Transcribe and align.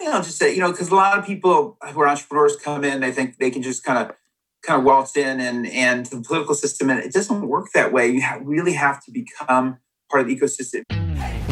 thing 0.00 0.08
I'll 0.08 0.22
just 0.22 0.38
say, 0.38 0.54
you 0.54 0.60
know, 0.60 0.70
because 0.70 0.88
a 0.88 0.94
lot 0.94 1.18
of 1.18 1.26
people 1.26 1.76
who 1.92 2.00
are 2.00 2.08
entrepreneurs 2.08 2.56
come 2.56 2.84
in, 2.84 3.00
they 3.00 3.12
think 3.12 3.36
they 3.36 3.50
can 3.50 3.62
just 3.62 3.84
kind 3.84 3.98
of 3.98 4.16
kind 4.62 4.78
of 4.78 4.84
waltz 4.84 5.16
in 5.16 5.40
and 5.40 5.66
and 5.68 6.06
the 6.06 6.22
political 6.22 6.54
system, 6.54 6.88
and 6.90 6.98
it 7.00 7.12
doesn't 7.12 7.46
work 7.46 7.68
that 7.74 7.92
way. 7.92 8.08
You 8.08 8.22
ha- 8.22 8.38
really 8.42 8.72
have 8.72 9.04
to 9.04 9.12
become 9.12 9.78
part 10.10 10.22
of 10.22 10.26
the 10.26 10.36
ecosystem. 10.36 10.84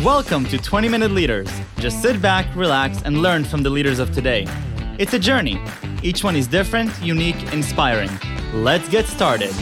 Welcome 0.03 0.47
to 0.47 0.57
20 0.59 0.89
Minute 0.89 1.11
Leaders. 1.11 1.51
Just 1.79 2.01
sit 2.01 2.23
back, 2.23 2.47
relax, 2.57 3.03
and 3.03 3.21
learn 3.21 3.45
from 3.45 3.63
the 3.63 3.71
leaders 3.71 3.99
of 3.99 4.13
today. 4.13 4.47
It's 4.99 5.13
a 5.13 5.19
journey. 5.19 5.61
Each 6.03 6.25
one 6.25 6.35
is 6.35 6.47
different, 6.47 6.91
unique, 7.03 7.53
inspiring. 7.53 8.11
Let's 8.55 8.89
get 8.89 9.07
started. 9.07 9.53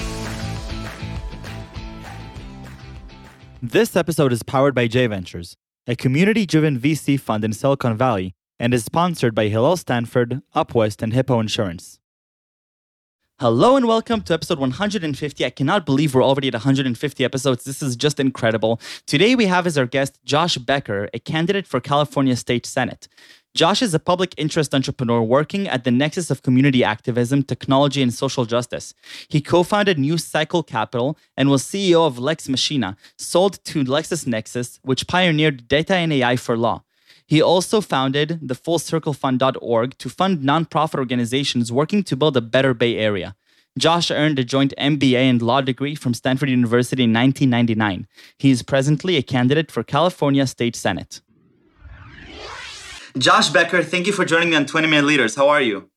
This 3.61 3.97
episode 3.97 4.33
is 4.33 4.45
powered 4.45 4.75
by 4.77 4.87
J 4.87 5.09
Ventures, 5.09 5.57
a 5.89 5.97
community 5.97 6.47
driven 6.47 6.79
VC 6.79 7.19
fund 7.19 7.43
in 7.43 7.53
Silicon 7.53 7.97
Valley, 7.97 8.35
and 8.59 8.73
is 8.73 8.85
sponsored 8.85 9.35
by 9.35 9.49
Hillel 9.49 9.77
Stanford, 9.77 10.43
Upwest, 10.55 11.03
and 11.03 11.13
Hippo 11.13 11.41
Insurance. 11.41 11.99
Hello 13.39 13.77
and 13.77 13.87
welcome 13.87 14.23
to 14.23 14.33
episode 14.33 14.59
150. 14.59 15.45
I 15.45 15.51
cannot 15.51 15.85
believe 15.85 16.15
we're 16.15 16.25
already 16.25 16.49
at 16.49 16.55
150 16.55 17.23
episodes. 17.23 17.65
This 17.65 17.83
is 17.83 17.95
just 17.95 18.19
incredible. 18.19 18.81
Today 19.07 19.35
we 19.35 19.45
have 19.45 19.67
as 19.67 19.77
our 19.77 19.85
guest 19.85 20.19
Josh 20.25 20.57
Becker, 20.57 21.11
a 21.13 21.19
candidate 21.19 21.67
for 21.67 21.79
California 21.79 22.35
State 22.35 22.65
Senate. 22.65 23.09
Josh 23.55 23.83
is 23.83 23.93
a 23.93 23.99
public 23.99 24.35
interest 24.39 24.75
entrepreneur 24.75 25.21
working 25.21 25.69
at 25.69 25.85
the 25.85 25.91
nexus 25.91 26.31
of 26.31 26.43
community 26.43 26.83
activism, 26.83 27.43
technology, 27.43 28.01
and 28.01 28.13
social 28.13 28.47
justice. 28.47 28.95
He 29.29 29.43
co 29.43 29.63
founded 29.63 29.99
New 29.99 30.17
Cycle 30.17 30.63
Capital 30.63 31.19
and 31.37 31.51
was 31.51 31.63
CEO 31.63 32.07
of 32.07 32.19
Lex 32.19 32.49
Machina, 32.49 32.97
sold 33.19 33.63
to 33.65 33.85
LexisNexis, 33.85 34.79
which 34.83 35.07
pioneered 35.07 35.69
data 35.69 35.95
and 35.95 36.11
AI 36.11 36.37
for 36.37 36.57
law. 36.57 36.85
He 37.27 37.43
also 37.43 37.81
founded 37.81 38.39
the 38.41 38.55
FullCircleFund.org 38.55 39.99
to 39.99 40.09
fund 40.09 40.39
nonprofit 40.39 40.99
organizations 40.99 41.73
working 41.73 42.05
to 42.05 42.17
build 42.17 42.37
a 42.37 42.41
better 42.41 42.73
Bay 42.73 42.97
Area. 42.97 43.35
Josh 43.79 44.11
earned 44.11 44.39
a 44.39 44.45
joint 44.45 44.73
MBA 44.79 45.17
and 45.17 45.43
law 45.43 45.61
degree 45.61 45.95
from 45.95 46.15
Stanford 46.15 46.49
University 46.49 47.03
in 47.03 47.13
1999. 47.13 48.07
He 48.39 48.51
is 48.51 48.63
presently 48.63 49.17
a 49.17 49.23
candidate 49.23 49.71
for 49.71 49.83
California 49.83 50.47
State 50.47 50.77
Senate. 50.77 51.21
Josh 53.19 53.51
Becker, 53.51 53.83
thank 53.83 54.07
you 54.07 54.13
for 54.13 54.25
joining 54.25 54.51
me 54.51 54.57
on 54.57 54.67
20 54.67 54.87
Minute 54.87 55.07
Leaders. 55.07 55.35
How 55.35 55.49
are 55.49 55.61
you? 55.61 55.91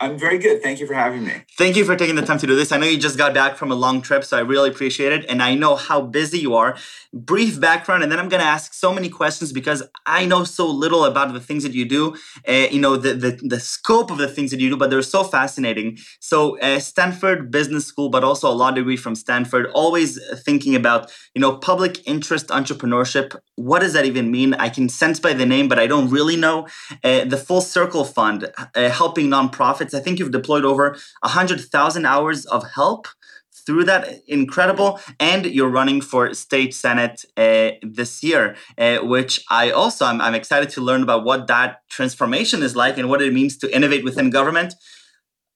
I'm 0.00 0.18
very 0.18 0.38
good. 0.38 0.62
Thank 0.62 0.80
you 0.80 0.86
for 0.86 0.94
having 0.94 1.24
me. 1.24 1.32
Thank 1.58 1.76
you 1.76 1.84
for 1.84 1.94
taking 1.94 2.16
the 2.16 2.22
time 2.22 2.38
to 2.38 2.46
do 2.46 2.56
this. 2.56 2.72
I 2.72 2.78
know 2.78 2.86
you 2.86 2.96
just 2.96 3.18
got 3.18 3.34
back 3.34 3.58
from 3.58 3.70
a 3.70 3.74
long 3.74 4.00
trip, 4.00 4.24
so 4.24 4.38
I 4.38 4.40
really 4.40 4.70
appreciate 4.70 5.12
it. 5.12 5.26
And 5.28 5.42
I 5.42 5.54
know 5.54 5.76
how 5.76 6.00
busy 6.00 6.38
you 6.38 6.54
are. 6.54 6.78
Brief 7.12 7.60
background, 7.60 8.02
and 8.02 8.10
then 8.10 8.18
I'm 8.18 8.30
going 8.30 8.40
to 8.40 8.46
ask 8.46 8.72
so 8.72 8.94
many 8.94 9.10
questions 9.10 9.52
because 9.52 9.82
I 10.06 10.24
know 10.24 10.44
so 10.44 10.66
little 10.66 11.04
about 11.04 11.34
the 11.34 11.40
things 11.40 11.64
that 11.64 11.74
you 11.74 11.84
do, 11.84 12.16
uh, 12.48 12.68
you 12.70 12.80
know, 12.80 12.96
the, 12.96 13.12
the, 13.12 13.40
the, 13.42 13.60
scope 13.60 14.10
of 14.10 14.16
the 14.16 14.28
things 14.28 14.52
that 14.52 14.60
you 14.60 14.70
do, 14.70 14.76
but 14.76 14.88
they're 14.88 15.02
so 15.02 15.22
fascinating. 15.22 15.98
So, 16.20 16.58
uh, 16.60 16.78
Stanford 16.78 17.50
Business 17.50 17.84
School, 17.84 18.08
but 18.08 18.24
also 18.24 18.48
a 18.48 18.54
law 18.54 18.70
degree 18.70 18.96
from 18.96 19.14
Stanford, 19.14 19.66
always 19.74 20.18
thinking 20.44 20.74
about, 20.74 21.12
you 21.34 21.42
know, 21.42 21.56
public 21.56 22.06
interest 22.08 22.48
entrepreneurship. 22.48 23.36
What 23.56 23.80
does 23.80 23.92
that 23.92 24.06
even 24.06 24.30
mean? 24.30 24.54
I 24.54 24.70
can 24.70 24.88
sense 24.88 25.20
by 25.20 25.34
the 25.34 25.44
name, 25.44 25.68
but 25.68 25.78
I 25.78 25.86
don't 25.86 26.08
really 26.08 26.36
know. 26.36 26.68
Uh, 27.04 27.24
the 27.24 27.36
Full 27.36 27.60
Circle 27.60 28.04
Fund, 28.04 28.50
helping 28.74 29.26
nonprofits 29.26 29.89
I 29.94 30.00
think 30.00 30.18
you've 30.18 30.30
deployed 30.30 30.64
over 30.64 30.96
100,000 31.22 32.06
hours 32.06 32.46
of 32.46 32.70
help 32.72 33.08
through 33.52 33.84
that 33.84 34.22
incredible 34.26 35.00
and 35.18 35.46
you're 35.46 35.68
running 35.68 36.00
for 36.00 36.32
state 36.34 36.74
senate 36.74 37.24
uh, 37.36 37.70
this 37.82 38.22
year 38.22 38.56
uh, 38.78 38.98
which 38.98 39.44
i 39.50 39.70
also 39.70 40.04
I'm, 40.04 40.20
I'm 40.20 40.34
excited 40.34 40.70
to 40.70 40.80
learn 40.80 41.02
about 41.02 41.24
what 41.24 41.46
that 41.48 41.88
transformation 41.88 42.62
is 42.62 42.74
like 42.74 42.98
and 42.98 43.08
what 43.08 43.22
it 43.22 43.32
means 43.32 43.56
to 43.58 43.74
innovate 43.74 44.04
within 44.04 44.30
government. 44.30 44.74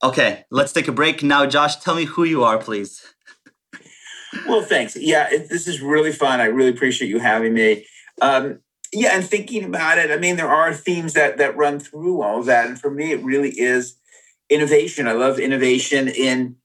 Okay 0.02 0.44
let's 0.50 0.72
take 0.72 0.88
a 0.88 0.92
break. 0.92 1.22
Now 1.22 1.46
josh 1.46 1.76
tell 1.76 1.94
me 1.94 2.04
who 2.04 2.24
you 2.24 2.44
are 2.44 2.58
please. 2.58 3.04
Well 4.46 4.62
thanks. 4.62 4.96
Yeah 4.96 5.28
it, 5.30 5.48
this 5.48 5.66
is 5.66 5.80
really 5.80 6.12
fun. 6.12 6.40
I 6.40 6.46
really 6.46 6.70
appreciate 6.70 7.08
you 7.08 7.18
having 7.18 7.54
me. 7.54 7.86
Um, 8.20 8.60
yeah 8.92 9.10
and 9.12 9.24
thinking 9.24 9.64
about 9.64 9.98
it 9.98 10.12
i 10.12 10.16
mean 10.16 10.36
there 10.36 10.48
are 10.48 10.72
themes 10.72 11.14
that 11.14 11.36
that 11.36 11.56
run 11.56 11.80
through 11.80 12.22
all 12.22 12.44
that 12.44 12.68
and 12.68 12.80
for 12.80 12.90
me 12.90 13.10
it 13.10 13.20
really 13.24 13.50
is 13.50 13.96
innovation. 14.50 15.08
I 15.08 15.12
love 15.12 15.38
innovation 15.38 16.08
in 16.08 16.56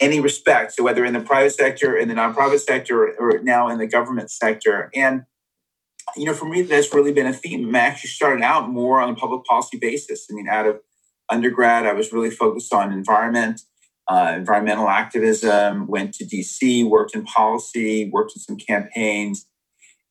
any 0.00 0.20
respect. 0.20 0.72
So 0.72 0.82
whether 0.82 1.04
in 1.04 1.12
the 1.12 1.20
private 1.20 1.52
sector, 1.52 1.96
in 1.96 2.08
the 2.08 2.14
nonprofit 2.14 2.60
sector, 2.60 3.14
or, 3.18 3.40
now 3.42 3.68
in 3.68 3.78
the 3.78 3.86
government 3.86 4.30
sector. 4.30 4.90
And 4.94 5.24
you 6.16 6.24
know, 6.24 6.34
for 6.34 6.48
me, 6.48 6.62
that's 6.62 6.94
really 6.94 7.12
been 7.12 7.26
a 7.26 7.32
theme. 7.32 7.74
I 7.74 7.80
actually 7.80 8.10
started 8.10 8.42
out 8.42 8.68
more 8.70 9.00
on 9.00 9.10
a 9.10 9.14
public 9.14 9.44
policy 9.44 9.76
basis. 9.76 10.26
I 10.30 10.34
mean, 10.34 10.48
out 10.48 10.66
of 10.66 10.80
undergrad, 11.28 11.84
I 11.84 11.92
was 11.94 12.12
really 12.12 12.30
focused 12.30 12.72
on 12.72 12.92
environment, 12.92 13.60
uh, 14.06 14.34
environmental 14.36 14.88
activism. 14.88 15.88
Went 15.88 16.14
to 16.14 16.24
DC, 16.24 16.88
worked 16.88 17.14
in 17.14 17.24
policy, 17.24 18.08
worked 18.10 18.32
in 18.36 18.40
some 18.40 18.56
campaigns, 18.56 19.46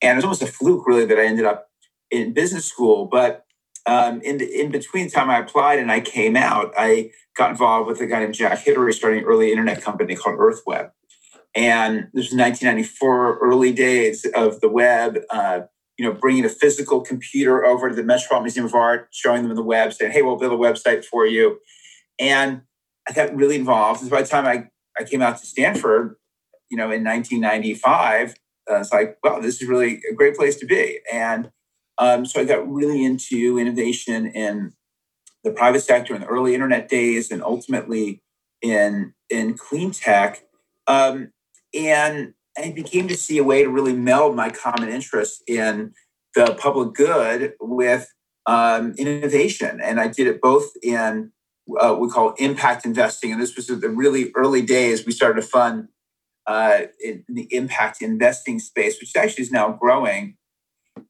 and 0.01 0.11
it 0.11 0.15
was 0.17 0.25
almost 0.25 0.41
a 0.41 0.47
fluke, 0.47 0.85
really, 0.85 1.05
that 1.05 1.17
I 1.17 1.25
ended 1.25 1.45
up 1.45 1.69
in 2.11 2.33
business 2.33 2.65
school. 2.65 3.05
But 3.05 3.44
um, 3.85 4.21
in, 4.21 4.41
in 4.41 4.71
between 4.71 5.09
time 5.09 5.29
I 5.29 5.39
applied 5.39 5.79
and 5.79 5.91
I 5.91 5.99
came 5.99 6.35
out, 6.35 6.73
I 6.77 7.11
got 7.35 7.51
involved 7.51 7.87
with 7.87 8.01
a 8.01 8.07
guy 8.07 8.19
named 8.19 8.33
Jack 8.33 8.65
Hidary 8.65 8.93
starting 8.93 9.19
an 9.19 9.25
early 9.25 9.51
internet 9.51 9.81
company 9.81 10.15
called 10.15 10.37
EarthWeb. 10.37 10.91
And 11.55 12.09
this 12.13 12.31
was 12.31 12.37
1994, 12.37 13.39
early 13.39 13.71
days 13.71 14.25
of 14.35 14.59
the 14.59 14.69
web, 14.69 15.19
uh, 15.29 15.61
you 15.97 16.05
know, 16.05 16.13
bringing 16.13 16.43
a 16.43 16.49
physical 16.49 16.99
computer 17.01 17.65
over 17.65 17.89
to 17.89 17.95
the 17.95 18.03
Metropolitan 18.03 18.43
Museum 18.43 18.65
of 18.65 18.73
Art, 18.73 19.07
showing 19.11 19.47
them 19.47 19.55
the 19.55 19.63
web, 19.63 19.93
saying, 19.93 20.11
hey, 20.11 20.21
we'll 20.21 20.35
build 20.35 20.51
a 20.51 20.57
website 20.57 21.05
for 21.05 21.25
you. 21.25 21.59
And 22.19 22.61
I 23.07 23.13
got 23.13 23.33
really 23.35 23.55
involved. 23.55 24.01
And 24.01 24.09
by 24.09 24.21
the 24.21 24.27
time 24.27 24.45
I, 24.45 24.67
I 24.99 25.05
came 25.05 25.21
out 25.21 25.37
to 25.37 25.45
Stanford, 25.45 26.15
you 26.69 26.77
know, 26.77 26.91
in 26.91 27.03
1995, 27.03 28.35
uh, 28.69 28.79
it's 28.79 28.91
like, 28.91 29.17
well, 29.23 29.41
this 29.41 29.61
is 29.61 29.67
really 29.67 30.01
a 30.11 30.13
great 30.13 30.35
place 30.35 30.57
to 30.57 30.65
be. 30.65 30.99
And 31.11 31.51
um, 31.97 32.25
so 32.25 32.41
I 32.41 32.45
got 32.45 32.69
really 32.69 33.03
into 33.03 33.57
innovation 33.57 34.27
in 34.27 34.73
the 35.43 35.51
private 35.51 35.81
sector 35.81 36.15
in 36.15 36.21
the 36.21 36.27
early 36.27 36.53
internet 36.53 36.89
days, 36.89 37.31
and 37.31 37.43
ultimately 37.43 38.21
in 38.61 39.13
in 39.29 39.57
clean 39.57 39.91
tech. 39.91 40.43
Um, 40.87 41.31
and 41.73 42.33
I 42.57 42.71
became 42.71 43.07
to 43.07 43.17
see 43.17 43.37
a 43.37 43.43
way 43.43 43.63
to 43.63 43.69
really 43.69 43.93
meld 43.93 44.35
my 44.35 44.49
common 44.49 44.89
interest 44.89 45.43
in 45.47 45.93
the 46.35 46.55
public 46.59 46.93
good 46.93 47.53
with 47.59 48.11
um, 48.45 48.93
innovation, 48.97 49.79
and 49.81 49.99
I 49.99 50.07
did 50.07 50.27
it 50.27 50.41
both 50.41 50.71
in 50.83 51.31
uh, 51.79 51.95
we 51.99 52.09
call 52.09 52.33
impact 52.37 52.85
investing, 52.85 53.31
and 53.31 53.41
this 53.41 53.55
was 53.55 53.67
the 53.67 53.89
really 53.89 54.31
early 54.35 54.61
days. 54.61 55.05
We 55.05 55.11
started 55.11 55.41
to 55.41 55.47
fund 55.47 55.87
uh, 56.45 56.81
in 57.03 57.23
the 57.27 57.47
impact 57.51 58.01
investing 58.01 58.59
space, 58.59 58.99
which 58.99 59.15
actually 59.15 59.43
is 59.43 59.51
now 59.51 59.71
growing 59.71 60.37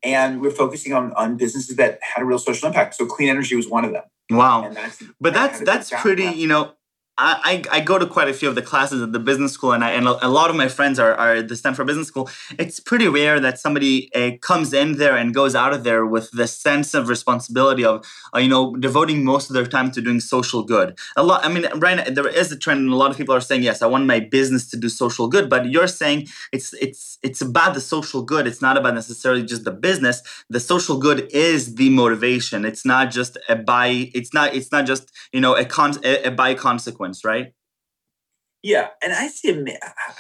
and 0.03 0.41
we're 0.41 0.51
focusing 0.51 0.94
on 0.94 1.13
on 1.13 1.38
businesses 1.38 1.75
that 1.78 2.00
had 2.01 2.22
a 2.22 2.25
real 2.25 2.40
social 2.40 2.68
impact. 2.68 2.96
So 2.96 3.06
clean 3.06 3.29
energy 3.29 3.56
was 3.56 3.68
one 3.68 3.85
of 3.85 3.91
them. 3.91 4.03
Wow, 4.31 4.69
that's, 4.73 5.03
but 5.22 5.34
that's 5.34 5.59
that's 5.59 5.91
pretty. 5.91 6.25
You 6.25 6.47
know, 6.47 6.73
I, 7.17 7.63
I 7.71 7.79
go 7.79 7.97
to 7.97 8.05
quite 8.05 8.27
a 8.27 8.33
few 8.33 8.49
of 8.49 8.55
the 8.55 8.61
classes 8.61 9.01
at 9.01 9.13
the 9.13 9.19
business 9.19 9.53
school, 9.53 9.71
and 9.71 9.85
I, 9.85 9.91
and 9.91 10.05
a 10.05 10.27
lot 10.27 10.49
of 10.49 10.57
my 10.57 10.67
friends 10.67 10.99
are, 10.99 11.13
are 11.13 11.35
at 11.35 11.47
the 11.47 11.55
Stanford 11.55 11.87
Business 11.87 12.09
School. 12.09 12.29
It's 12.59 12.81
pretty 12.81 13.07
rare 13.07 13.39
that 13.39 13.57
somebody 13.57 14.13
uh, 14.13 14.31
comes 14.41 14.73
in 14.73 14.97
there 14.97 15.15
and 15.15 15.33
goes 15.33 15.55
out 15.55 15.71
of 15.71 15.85
there 15.85 16.05
with 16.05 16.29
the 16.31 16.45
sense 16.45 16.93
of 16.93 17.07
responsibility 17.07 17.85
of 17.85 18.05
uh, 18.35 18.39
you 18.39 18.49
know 18.49 18.75
devoting 18.75 19.23
most 19.23 19.49
of 19.49 19.53
their 19.53 19.65
time 19.65 19.91
to 19.91 20.01
doing 20.01 20.19
social 20.19 20.63
good. 20.63 20.97
A 21.15 21.23
lot. 21.23 21.45
I 21.45 21.47
mean, 21.47 21.65
right 21.75 21.95
now, 21.95 22.03
there 22.03 22.27
is 22.27 22.51
a 22.51 22.57
trend, 22.57 22.81
and 22.81 22.89
a 22.89 22.97
lot 22.97 23.11
of 23.11 23.17
people 23.17 23.33
are 23.33 23.39
saying, 23.39 23.63
yes, 23.63 23.81
I 23.81 23.87
want 23.87 24.05
my 24.05 24.19
business 24.19 24.69
to 24.71 24.77
do 24.77 24.89
social 24.89 25.29
good. 25.29 25.49
But 25.49 25.67
you're 25.67 25.87
saying 25.87 26.27
it's 26.51 26.73
it's 26.73 27.17
it's 27.23 27.41
about 27.41 27.75
the 27.75 27.81
social 27.81 28.23
good. 28.23 28.45
It's 28.45 28.61
not 28.61 28.75
about 28.75 28.93
necessarily 28.93 29.43
just 29.43 29.63
the 29.63 29.71
business. 29.71 30.21
The 30.49 30.59
social 30.59 30.97
good 30.97 31.29
is 31.31 31.75
the 31.75 31.89
motivation. 31.91 32.65
It's 32.65 32.85
not 32.85 33.09
just 33.09 33.37
a 33.47 33.55
by. 33.55 34.11
It's 34.13 34.33
not. 34.33 34.53
It's 34.53 34.73
not 34.73 34.85
just 34.85 35.13
you 35.31 35.39
know 35.39 35.56
a 35.56 35.63
con 35.63 35.94
a, 36.03 36.23
a 36.25 36.31
by 36.31 36.56
consequence 36.56 37.05
consequence, 37.06 37.25
right? 37.25 37.54
Yeah, 38.63 38.90
and 39.04 39.13
I 39.13 39.28
see. 39.28 39.66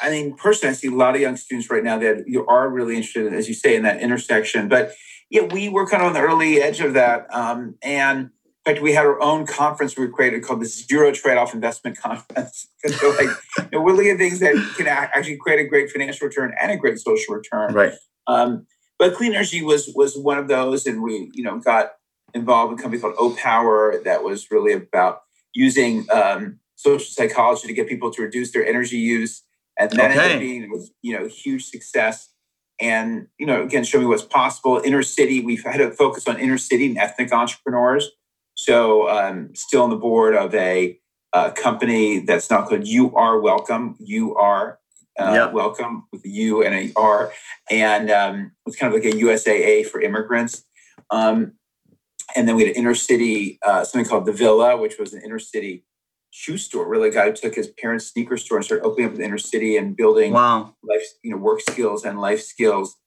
I 0.01 0.09
mean, 0.11 0.35
personally, 0.35 0.71
I 0.71 0.75
see 0.75 0.87
a 0.87 0.91
lot 0.91 1.15
of 1.15 1.21
young 1.21 1.35
students 1.35 1.69
right 1.69 1.83
now 1.83 1.97
that 1.97 2.25
you 2.27 2.45
are 2.45 2.69
really 2.69 2.95
interested, 2.95 3.33
as 3.33 3.47
you 3.47 3.55
say, 3.55 3.75
in 3.75 3.83
that 3.83 4.01
intersection. 4.01 4.69
But 4.69 4.93
yeah, 5.31 5.41
we 5.41 5.67
were 5.67 5.87
kind 5.87 6.03
of 6.03 6.07
on 6.07 6.13
the 6.13 6.19
early 6.19 6.61
edge 6.61 6.79
of 6.79 6.93
that, 6.93 7.25
um, 7.33 7.75
and 7.81 8.29
in 8.65 8.73
fact, 8.73 8.83
we 8.83 8.93
had 8.93 9.05
our 9.05 9.19
own 9.21 9.47
conference 9.47 9.97
we 9.97 10.07
created 10.07 10.43
called 10.43 10.61
the 10.61 10.65
Zero 10.65 11.11
Trade-off 11.11 11.53
Investment 11.53 11.97
Conference. 11.97 12.67
so, 12.85 13.09
like, 13.11 13.29
you 13.59 13.65
know, 13.71 13.81
we're 13.81 13.93
looking 13.93 14.11
at 14.11 14.17
things 14.17 14.39
that 14.39 14.55
can 14.77 14.87
actually 14.87 15.37
create 15.37 15.59
a 15.59 15.67
great 15.67 15.89
financial 15.89 16.27
return 16.27 16.53
and 16.59 16.71
a 16.71 16.77
great 16.77 16.99
social 16.99 17.35
return. 17.35 17.73
Right. 17.73 17.93
Um, 18.27 18.65
but 18.97 19.15
clean 19.15 19.33
energy 19.33 19.63
was 19.63 19.91
was 19.95 20.17
one 20.17 20.37
of 20.37 20.47
those, 20.47 20.85
and 20.85 21.01
we, 21.01 21.31
you 21.33 21.43
know, 21.43 21.59
got 21.59 21.93
involved 22.35 22.73
in 22.73 22.79
a 22.79 22.81
company 22.81 23.01
called 23.01 23.15
Opower 23.15 24.03
that 24.03 24.23
was 24.23 24.51
really 24.51 24.73
about 24.73 25.21
using 25.53 26.05
um, 26.11 26.59
social 26.75 27.07
psychology 27.07 27.67
to 27.67 27.73
get 27.73 27.87
people 27.87 28.11
to 28.11 28.21
reduce 28.21 28.51
their 28.51 28.65
energy 28.65 28.97
use. 28.97 29.43
And 29.77 29.91
that 29.91 30.11
okay. 30.11 30.19
ended 30.19 30.35
up 30.35 30.39
being, 30.39 30.87
you 31.01 31.17
know, 31.17 31.27
huge 31.27 31.65
success. 31.65 32.29
and 32.79 33.27
you 33.37 33.45
know 33.45 33.63
again 33.63 33.83
show 33.83 33.99
me 33.99 34.05
what's 34.05 34.23
possible 34.23 34.81
inner 34.83 35.03
city 35.03 35.39
we've 35.39 35.63
had 35.63 35.79
a 35.79 35.91
focus 35.91 36.27
on 36.27 36.39
inner 36.39 36.57
city 36.57 36.87
and 36.87 36.97
ethnic 36.97 37.31
entrepreneurs 37.31 38.11
so 38.55 39.09
um, 39.09 39.53
still 39.53 39.83
on 39.83 39.89
the 39.89 39.95
board 39.95 40.33
of 40.33 40.53
a, 40.55 40.97
a, 41.33 41.51
company 41.51 42.19
that's 42.19 42.49
not 42.49 42.67
called 42.67 42.87
you 42.87 43.15
are 43.15 43.39
welcome 43.39 43.95
you 43.99 44.35
are 44.35 44.79
uh, 45.19 45.31
yep. 45.33 45.53
welcome 45.53 46.05
with 46.11 46.25
a 46.25 46.29
u 46.29 46.63
and 46.63 46.75
a 46.75 46.91
r 46.95 47.31
and 47.69 48.11
um, 48.11 48.51
it's 48.65 48.75
kind 48.75 48.93
of 48.93 49.01
like 49.01 49.13
a 49.13 49.17
usaa 49.17 49.85
for 49.85 50.01
immigrants 50.01 50.63
um, 51.11 51.53
and 52.35 52.47
then 52.47 52.55
we 52.55 52.63
had 52.63 52.71
an 52.71 52.75
inner 52.75 52.95
city 52.95 53.57
uh, 53.65 53.83
something 53.83 54.09
called 54.09 54.25
the 54.25 54.33
villa 54.33 54.75
which 54.75 54.97
was 54.99 55.13
an 55.13 55.21
inner 55.23 55.39
city 55.39 55.85
shoe 56.35 56.57
store. 56.57 56.87
Really, 56.87 57.09
a 57.09 57.13
guy 57.13 57.29
who 57.29 57.33
took 57.33 57.55
his 57.55 57.67
parents' 57.67 58.07
sneaker 58.07 58.35
store 58.37 58.57
and 58.57 58.65
started 58.65 58.85
opening 58.85 59.07
up 59.07 59.13
in 59.13 59.19
the 59.19 59.25
inner 59.25 59.37
city 59.37 59.77
and 59.77 59.95
building 59.95 60.33
wow. 60.33 60.75
life, 60.83 61.05
you 61.23 61.31
know, 61.31 61.37
work 61.37 61.61
skills 61.61 62.03
and 62.03 62.19
life 62.19 62.41
skills, 62.41 62.97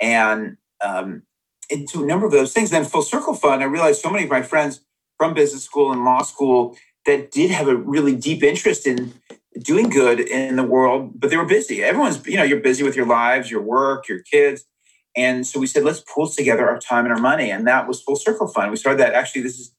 and 0.00 0.56
um, 0.82 1.22
into 1.68 2.02
a 2.02 2.06
number 2.06 2.24
of 2.24 2.32
those 2.32 2.52
things. 2.54 2.70
Then 2.70 2.84
Full 2.84 3.02
Circle 3.02 3.34
Fund, 3.34 3.62
I 3.62 3.66
realized 3.66 4.00
so 4.00 4.10
many 4.10 4.24
of 4.24 4.30
my 4.30 4.42
friends 4.42 4.80
from 5.18 5.34
business 5.34 5.64
school 5.64 5.92
and 5.92 6.04
law 6.04 6.22
school 6.22 6.76
that 7.04 7.30
did 7.30 7.50
have 7.50 7.68
a 7.68 7.76
really 7.76 8.16
deep 8.16 8.42
interest 8.42 8.86
in 8.86 9.12
doing 9.58 9.90
good 9.90 10.20
in 10.20 10.56
the 10.56 10.62
world, 10.62 11.12
but 11.20 11.30
they 11.30 11.36
were 11.36 11.44
busy. 11.44 11.82
Everyone's, 11.82 12.24
you 12.26 12.36
know, 12.36 12.44
you're 12.44 12.60
busy 12.60 12.84
with 12.84 12.96
your 12.96 13.06
lives, 13.06 13.50
your 13.50 13.62
work, 13.62 14.08
your 14.08 14.20
kids. 14.20 14.64
And 15.16 15.46
so 15.46 15.58
we 15.58 15.66
said, 15.66 15.84
let's 15.84 16.00
pool 16.00 16.28
together 16.28 16.68
our 16.68 16.78
time 16.78 17.04
and 17.04 17.12
our 17.12 17.20
money. 17.20 17.50
And 17.50 17.66
that 17.66 17.88
was 17.88 18.00
Full 18.02 18.16
Circle 18.16 18.48
Fund. 18.48 18.70
We 18.70 18.76
started 18.76 19.00
that 19.00 19.14
actually, 19.14 19.42
this 19.42 19.58
is 19.58 19.74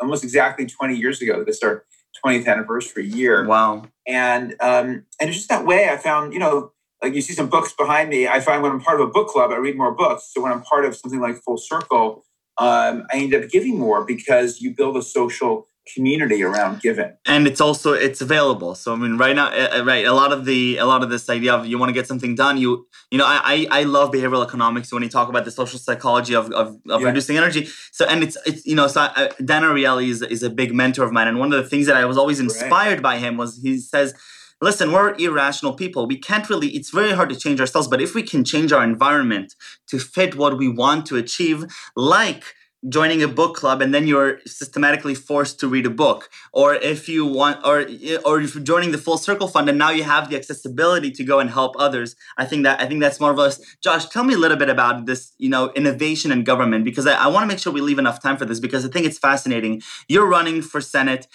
almost 0.00 0.22
exactly 0.22 0.66
20 0.66 0.96
years 0.96 1.22
ago. 1.22 1.44
This 1.44 1.62
our 1.62 1.86
20th 2.24 2.46
anniversary 2.46 3.06
year. 3.06 3.46
Wow. 3.46 3.84
And 4.06 4.52
um, 4.60 5.04
and 5.20 5.28
it's 5.28 5.36
just 5.36 5.48
that 5.48 5.64
way 5.64 5.88
I 5.88 5.96
found, 5.96 6.32
you 6.32 6.38
know, 6.38 6.72
like 7.02 7.14
you 7.14 7.20
see 7.20 7.32
some 7.32 7.48
books 7.48 7.72
behind 7.72 8.08
me. 8.10 8.28
I 8.28 8.40
find 8.40 8.62
when 8.62 8.72
I'm 8.72 8.80
part 8.80 9.00
of 9.00 9.08
a 9.08 9.10
book 9.10 9.28
club, 9.28 9.50
I 9.50 9.56
read 9.56 9.76
more 9.76 9.92
books. 9.92 10.30
So 10.32 10.40
when 10.40 10.52
I'm 10.52 10.62
part 10.62 10.84
of 10.84 10.96
something 10.96 11.20
like 11.20 11.36
Full 11.36 11.58
Circle, 11.58 12.24
um, 12.58 13.06
I 13.12 13.16
end 13.16 13.34
up 13.34 13.48
giving 13.50 13.78
more 13.78 14.04
because 14.04 14.60
you 14.60 14.74
build 14.74 14.96
a 14.96 15.02
social 15.02 15.66
community 15.94 16.42
around 16.44 16.80
giving 16.80 17.12
and 17.26 17.46
it's 17.46 17.60
also 17.60 17.92
it's 17.92 18.20
available 18.20 18.74
so 18.74 18.92
i 18.92 18.96
mean 18.96 19.18
right 19.18 19.34
now 19.34 19.48
uh, 19.48 19.82
right 19.84 20.06
a 20.06 20.12
lot 20.12 20.32
of 20.32 20.44
the 20.44 20.76
a 20.76 20.86
lot 20.86 21.02
of 21.02 21.10
this 21.10 21.28
idea 21.28 21.52
of 21.52 21.66
you 21.66 21.76
want 21.76 21.88
to 21.88 21.92
get 21.92 22.06
something 22.06 22.36
done 22.36 22.56
you 22.56 22.86
you 23.10 23.18
know 23.18 23.26
i 23.26 23.66
i 23.70 23.80
I 23.80 23.82
love 23.82 24.12
behavioral 24.12 24.44
economics 24.44 24.92
when 24.92 25.02
you 25.02 25.08
talk 25.08 25.28
about 25.28 25.44
the 25.44 25.50
social 25.50 25.80
psychology 25.80 26.34
of 26.34 26.52
of, 26.52 26.78
of 26.88 27.00
yeah. 27.00 27.08
reducing 27.08 27.36
energy 27.36 27.68
so 27.90 28.06
and 28.06 28.22
it's 28.22 28.36
it's 28.46 28.64
you 28.64 28.76
know 28.76 28.86
so 28.86 29.00
I, 29.00 29.30
dan 29.44 29.62
ariely 29.62 30.08
is, 30.08 30.22
is 30.22 30.44
a 30.44 30.50
big 30.50 30.72
mentor 30.72 31.02
of 31.02 31.12
mine 31.12 31.26
and 31.26 31.40
one 31.40 31.52
of 31.52 31.62
the 31.62 31.68
things 31.68 31.86
that 31.86 31.96
i 31.96 32.04
was 32.04 32.16
always 32.16 32.38
inspired 32.38 33.00
right. 33.00 33.02
by 33.02 33.18
him 33.18 33.36
was 33.36 33.60
he 33.60 33.78
says 33.78 34.14
listen, 34.62 34.92
we're 34.92 35.14
irrational 35.18 35.74
people. 35.74 36.06
We 36.06 36.16
can't 36.16 36.48
really, 36.48 36.68
it's 36.68 36.90
very 36.90 37.12
hard 37.12 37.28
to 37.30 37.36
change 37.36 37.60
ourselves, 37.60 37.88
but 37.88 38.00
if 38.00 38.14
we 38.14 38.22
can 38.22 38.44
change 38.44 38.72
our 38.72 38.84
environment 38.84 39.56
to 39.88 39.98
fit 39.98 40.36
what 40.36 40.56
we 40.56 40.68
want 40.68 41.04
to 41.06 41.16
achieve, 41.16 41.64
like 41.96 42.44
joining 42.88 43.22
a 43.22 43.28
book 43.28 43.54
club 43.54 43.80
and 43.80 43.94
then 43.94 44.06
you're 44.06 44.40
systematically 44.46 45.14
forced 45.14 45.60
to 45.60 45.68
read 45.68 45.86
a 45.86 45.90
book. 45.90 46.28
Or 46.52 46.74
if 46.74 47.08
you 47.08 47.24
want 47.24 47.64
or 47.64 47.86
or 48.24 48.40
if 48.40 48.54
you're 48.54 48.64
joining 48.64 48.90
the 48.92 48.98
full 48.98 49.18
circle 49.18 49.46
fund 49.46 49.68
and 49.68 49.78
now 49.78 49.90
you 49.90 50.02
have 50.02 50.28
the 50.28 50.36
accessibility 50.36 51.10
to 51.12 51.24
go 51.24 51.38
and 51.38 51.50
help 51.50 51.76
others 51.78 52.16
i 52.38 52.44
think 52.44 52.64
that 52.64 52.80
i 52.80 52.86
think 52.86 53.00
that's 53.00 53.20
marvelous. 53.20 53.60
Josh 53.82 54.06
tell 54.06 54.24
me 54.24 54.34
a 54.34 54.38
little 54.38 54.56
bit 54.56 54.68
about 54.68 55.06
this 55.06 55.32
you 55.38 55.48
know 55.48 55.70
innovation 55.74 56.32
in 56.32 56.42
government 56.44 56.84
because 56.84 57.06
i, 57.06 57.14
I 57.14 57.28
want 57.28 57.44
to 57.44 57.46
make 57.46 57.58
sure 57.58 57.72
we 57.72 57.80
leave 57.80 57.98
enough 57.98 58.20
time 58.20 58.36
for 58.36 58.44
this 58.44 58.60
because 58.60 58.84
i 58.84 58.88
think 58.88 59.06
it's 59.06 59.18
fascinating. 59.18 59.82
You're 60.08 60.28
running 60.28 60.62
for 60.62 60.80
senate. 60.80 61.26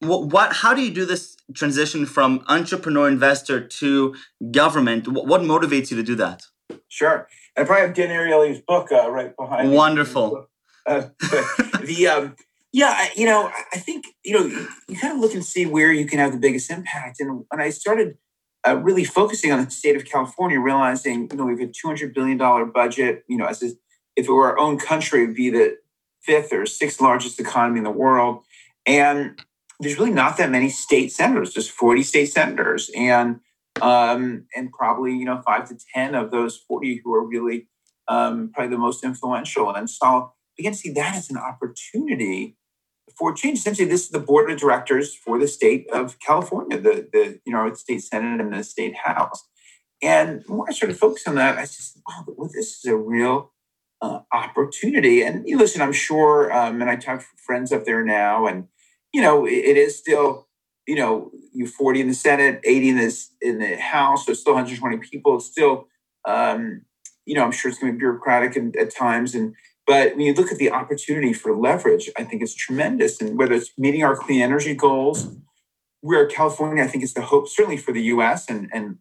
What, 0.00 0.28
what 0.28 0.52
how 0.52 0.74
do 0.74 0.82
you 0.82 0.90
do 0.90 1.06
this 1.06 1.36
transition 1.54 2.06
from 2.06 2.44
entrepreneur 2.48 3.08
investor 3.08 3.66
to 3.80 4.14
government? 4.50 5.08
What, 5.08 5.26
what 5.26 5.40
motivates 5.40 5.90
you 5.90 5.96
to 5.96 6.02
do 6.02 6.14
that? 6.16 6.42
Sure. 6.88 7.28
I 7.56 7.64
probably 7.64 7.86
have 7.86 7.94
dan 7.94 8.10
ariely's 8.10 8.60
book 8.60 8.92
uh, 8.92 9.10
right 9.10 9.36
behind 9.36 9.72
wonderful 9.72 10.49
uh, 10.90 11.08
the 11.84 12.08
um, 12.08 12.36
yeah, 12.72 13.08
you 13.16 13.26
know, 13.26 13.50
I 13.72 13.78
think 13.78 14.06
you 14.24 14.32
know 14.32 14.66
you, 14.88 14.96
kind 14.96 15.14
of 15.14 15.20
look 15.20 15.34
and 15.34 15.44
see 15.44 15.66
where 15.66 15.92
you 15.92 16.06
can 16.06 16.18
have 16.18 16.32
the 16.32 16.38
biggest 16.38 16.70
impact. 16.70 17.20
And 17.20 17.44
when 17.48 17.60
I 17.60 17.70
started 17.70 18.18
uh, 18.66 18.76
really 18.76 19.04
focusing 19.04 19.52
on 19.52 19.64
the 19.64 19.70
state 19.70 19.96
of 19.96 20.04
California, 20.04 20.60
realizing 20.60 21.28
you 21.30 21.36
know 21.36 21.46
we 21.46 21.52
have 21.52 21.60
a 21.60 21.72
two 21.72 21.86
hundred 21.86 22.12
billion 22.12 22.38
dollar 22.38 22.64
budget. 22.64 23.24
You 23.28 23.38
know, 23.38 23.46
as 23.46 23.62
if 23.62 23.74
it 24.16 24.28
were 24.28 24.50
our 24.50 24.58
own 24.58 24.78
country, 24.78 25.22
it'd 25.22 25.36
be 25.36 25.50
the 25.50 25.78
fifth 26.22 26.52
or 26.52 26.66
sixth 26.66 27.00
largest 27.00 27.40
economy 27.40 27.78
in 27.78 27.84
the 27.84 27.90
world, 27.90 28.44
and 28.84 29.40
there's 29.78 29.98
really 29.98 30.12
not 30.12 30.36
that 30.36 30.50
many 30.50 30.68
state 30.68 31.12
senators. 31.12 31.52
Just 31.52 31.70
forty 31.70 32.02
state 32.02 32.26
senators, 32.26 32.90
and 32.96 33.40
um, 33.80 34.46
and 34.54 34.72
probably 34.72 35.12
you 35.14 35.24
know 35.24 35.40
five 35.44 35.68
to 35.68 35.78
ten 35.94 36.14
of 36.14 36.30
those 36.30 36.56
forty 36.56 37.00
who 37.02 37.14
are 37.14 37.26
really 37.26 37.68
um, 38.06 38.50
probably 38.52 38.70
the 38.70 38.78
most 38.78 39.04
influential. 39.04 39.68
And 39.68 39.76
then 39.76 39.88
so 39.88 40.32
begin 40.60 40.72
to 40.72 40.78
see 40.78 40.92
that 40.92 41.16
as 41.16 41.30
an 41.30 41.38
opportunity 41.38 42.56
for 43.16 43.32
change. 43.32 43.58
Essentially, 43.58 43.88
this 43.88 44.04
is 44.04 44.10
the 44.10 44.18
board 44.18 44.50
of 44.50 44.58
directors 44.58 45.14
for 45.14 45.38
the 45.38 45.48
state 45.48 45.88
of 45.90 46.18
California, 46.18 46.78
the, 46.78 47.08
the 47.12 47.40
you 47.46 47.52
know, 47.52 47.72
state 47.74 48.02
senate 48.02 48.40
and 48.40 48.52
the 48.52 48.62
state 48.62 48.94
house. 48.94 49.46
And 50.02 50.42
the 50.46 50.52
more 50.52 50.66
I 50.68 50.72
started 50.72 50.98
focusing 50.98 51.30
on 51.30 51.36
that, 51.36 51.58
I 51.58 51.62
just, 51.62 51.98
wow, 52.06 52.24
well, 52.26 52.50
this 52.52 52.78
is 52.78 52.84
a 52.84 52.96
real 52.96 53.52
uh, 54.02 54.20
opportunity. 54.32 55.22
And 55.22 55.48
you 55.48 55.56
listen, 55.56 55.80
I'm 55.80 55.92
sure, 55.92 56.52
um, 56.52 56.80
and 56.80 56.90
I 56.90 56.96
talk 56.96 57.20
to 57.20 57.26
friends 57.36 57.72
up 57.72 57.84
there 57.84 58.04
now, 58.04 58.46
and 58.46 58.68
you 59.12 59.22
know, 59.22 59.46
it, 59.46 59.52
it 59.52 59.76
is 59.76 59.98
still, 59.98 60.48
you 60.86 60.96
know, 60.96 61.30
you 61.52 61.66
40 61.66 62.02
in 62.02 62.08
the 62.08 62.14
Senate, 62.14 62.60
80 62.64 62.88
in 62.90 62.96
this 62.96 63.30
in 63.40 63.58
the 63.58 63.76
House, 63.76 64.26
so 64.26 64.34
still 64.34 64.54
120 64.54 64.98
people. 64.98 65.36
It's 65.36 65.46
still, 65.46 65.88
um, 66.26 66.82
you 67.26 67.34
know, 67.34 67.44
I'm 67.44 67.52
sure 67.52 67.70
it's 67.70 67.80
going 67.80 67.92
to 67.92 67.96
be 67.96 68.00
bureaucratic 68.00 68.56
and, 68.56 68.74
at 68.76 68.94
times, 68.94 69.34
and 69.34 69.54
but 69.90 70.12
when 70.12 70.20
you 70.20 70.34
look 70.34 70.52
at 70.52 70.58
the 70.58 70.70
opportunity 70.70 71.32
for 71.32 71.52
leverage, 71.52 72.08
I 72.16 72.22
think 72.22 72.42
it's 72.42 72.54
tremendous. 72.54 73.20
And 73.20 73.36
whether 73.36 73.54
it's 73.54 73.72
meeting 73.76 74.04
our 74.04 74.14
clean 74.14 74.40
energy 74.40 74.72
goals, 74.72 75.26
where 76.00 76.28
California, 76.28 76.84
I 76.84 76.86
think, 76.86 77.02
is 77.02 77.12
the 77.12 77.22
hope, 77.22 77.48
certainly 77.48 77.76
for 77.76 77.90
the 77.90 78.02
US 78.02 78.48
and, 78.48 78.70
and 78.72 78.98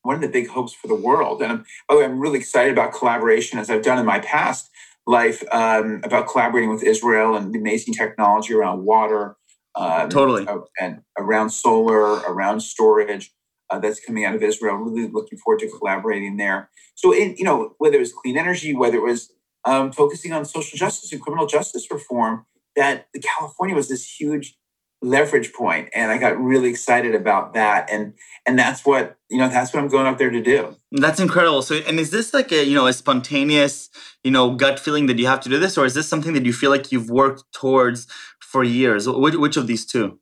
one 0.00 0.14
of 0.14 0.22
the 0.22 0.28
big 0.28 0.48
hopes 0.48 0.72
for 0.72 0.88
the 0.88 0.94
world. 0.94 1.42
And 1.42 1.64
by 1.86 1.94
the 1.94 1.98
way, 1.98 2.06
I'm 2.06 2.18
really 2.18 2.38
excited 2.38 2.72
about 2.72 2.94
collaboration 2.94 3.58
as 3.58 3.68
I've 3.68 3.82
done 3.82 3.98
in 3.98 4.06
my 4.06 4.20
past 4.20 4.70
life 5.06 5.44
um, 5.52 6.00
about 6.02 6.28
collaborating 6.28 6.70
with 6.70 6.82
Israel 6.82 7.36
and 7.36 7.52
the 7.52 7.58
amazing 7.58 7.92
technology 7.92 8.54
around 8.54 8.86
water. 8.86 9.36
Um, 9.74 10.08
totally. 10.08 10.46
And 10.80 11.02
around 11.18 11.50
solar, 11.50 12.20
around 12.22 12.60
storage. 12.60 13.34
Uh, 13.68 13.80
that's 13.80 14.00
coming 14.00 14.24
out 14.24 14.34
of 14.34 14.42
Israel. 14.42 14.76
Really 14.76 15.10
looking 15.10 15.36
forward 15.38 15.58
to 15.58 15.68
collaborating 15.68 16.38
there. 16.38 16.70
So, 16.94 17.12
in, 17.12 17.36
you 17.36 17.44
know, 17.44 17.74
whether 17.78 17.96
it 17.96 18.00
was 18.00 18.12
clean 18.12 18.38
energy, 18.38 18.74
whether 18.74 18.96
it 18.96 19.02
was 19.02 19.32
um, 19.66 19.92
focusing 19.92 20.32
on 20.32 20.44
social 20.44 20.78
justice 20.78 21.12
and 21.12 21.20
criminal 21.20 21.46
justice 21.46 21.86
reform, 21.90 22.46
that 22.76 23.08
California 23.22 23.74
was 23.74 23.88
this 23.88 24.18
huge 24.18 24.56
leverage 25.02 25.52
point 25.52 25.90
and 25.94 26.10
i 26.10 26.16
got 26.16 26.40
really 26.42 26.70
excited 26.70 27.14
about 27.14 27.52
that 27.52 27.88
and 27.90 28.14
and 28.46 28.58
that's 28.58 28.84
what 28.86 29.18
you 29.28 29.36
know 29.36 29.46
that's 29.48 29.72
what 29.72 29.80
i'm 29.82 29.88
going 29.88 30.06
up 30.06 30.16
there 30.16 30.30
to 30.30 30.42
do. 30.42 30.74
That's 30.90 31.20
incredible. 31.20 31.62
So 31.62 31.76
and 31.86 32.00
is 32.00 32.10
this 32.10 32.32
like 32.32 32.50
a 32.50 32.64
you 32.64 32.74
know 32.74 32.86
a 32.86 32.92
spontaneous 32.92 33.90
you 34.24 34.30
know 34.30 34.54
gut 34.54 34.80
feeling 34.80 35.06
that 35.06 35.18
you 35.18 35.26
have 35.26 35.40
to 35.40 35.48
do 35.48 35.58
this 35.58 35.76
or 35.76 35.84
is 35.84 35.94
this 35.94 36.08
something 36.08 36.32
that 36.32 36.46
you 36.46 36.52
feel 36.52 36.70
like 36.70 36.90
you've 36.90 37.10
worked 37.10 37.44
towards 37.52 38.06
for 38.40 38.64
years? 38.64 39.08
Which, 39.08 39.34
which 39.34 39.56
of 39.56 39.66
these 39.66 39.84
two? 39.84 40.18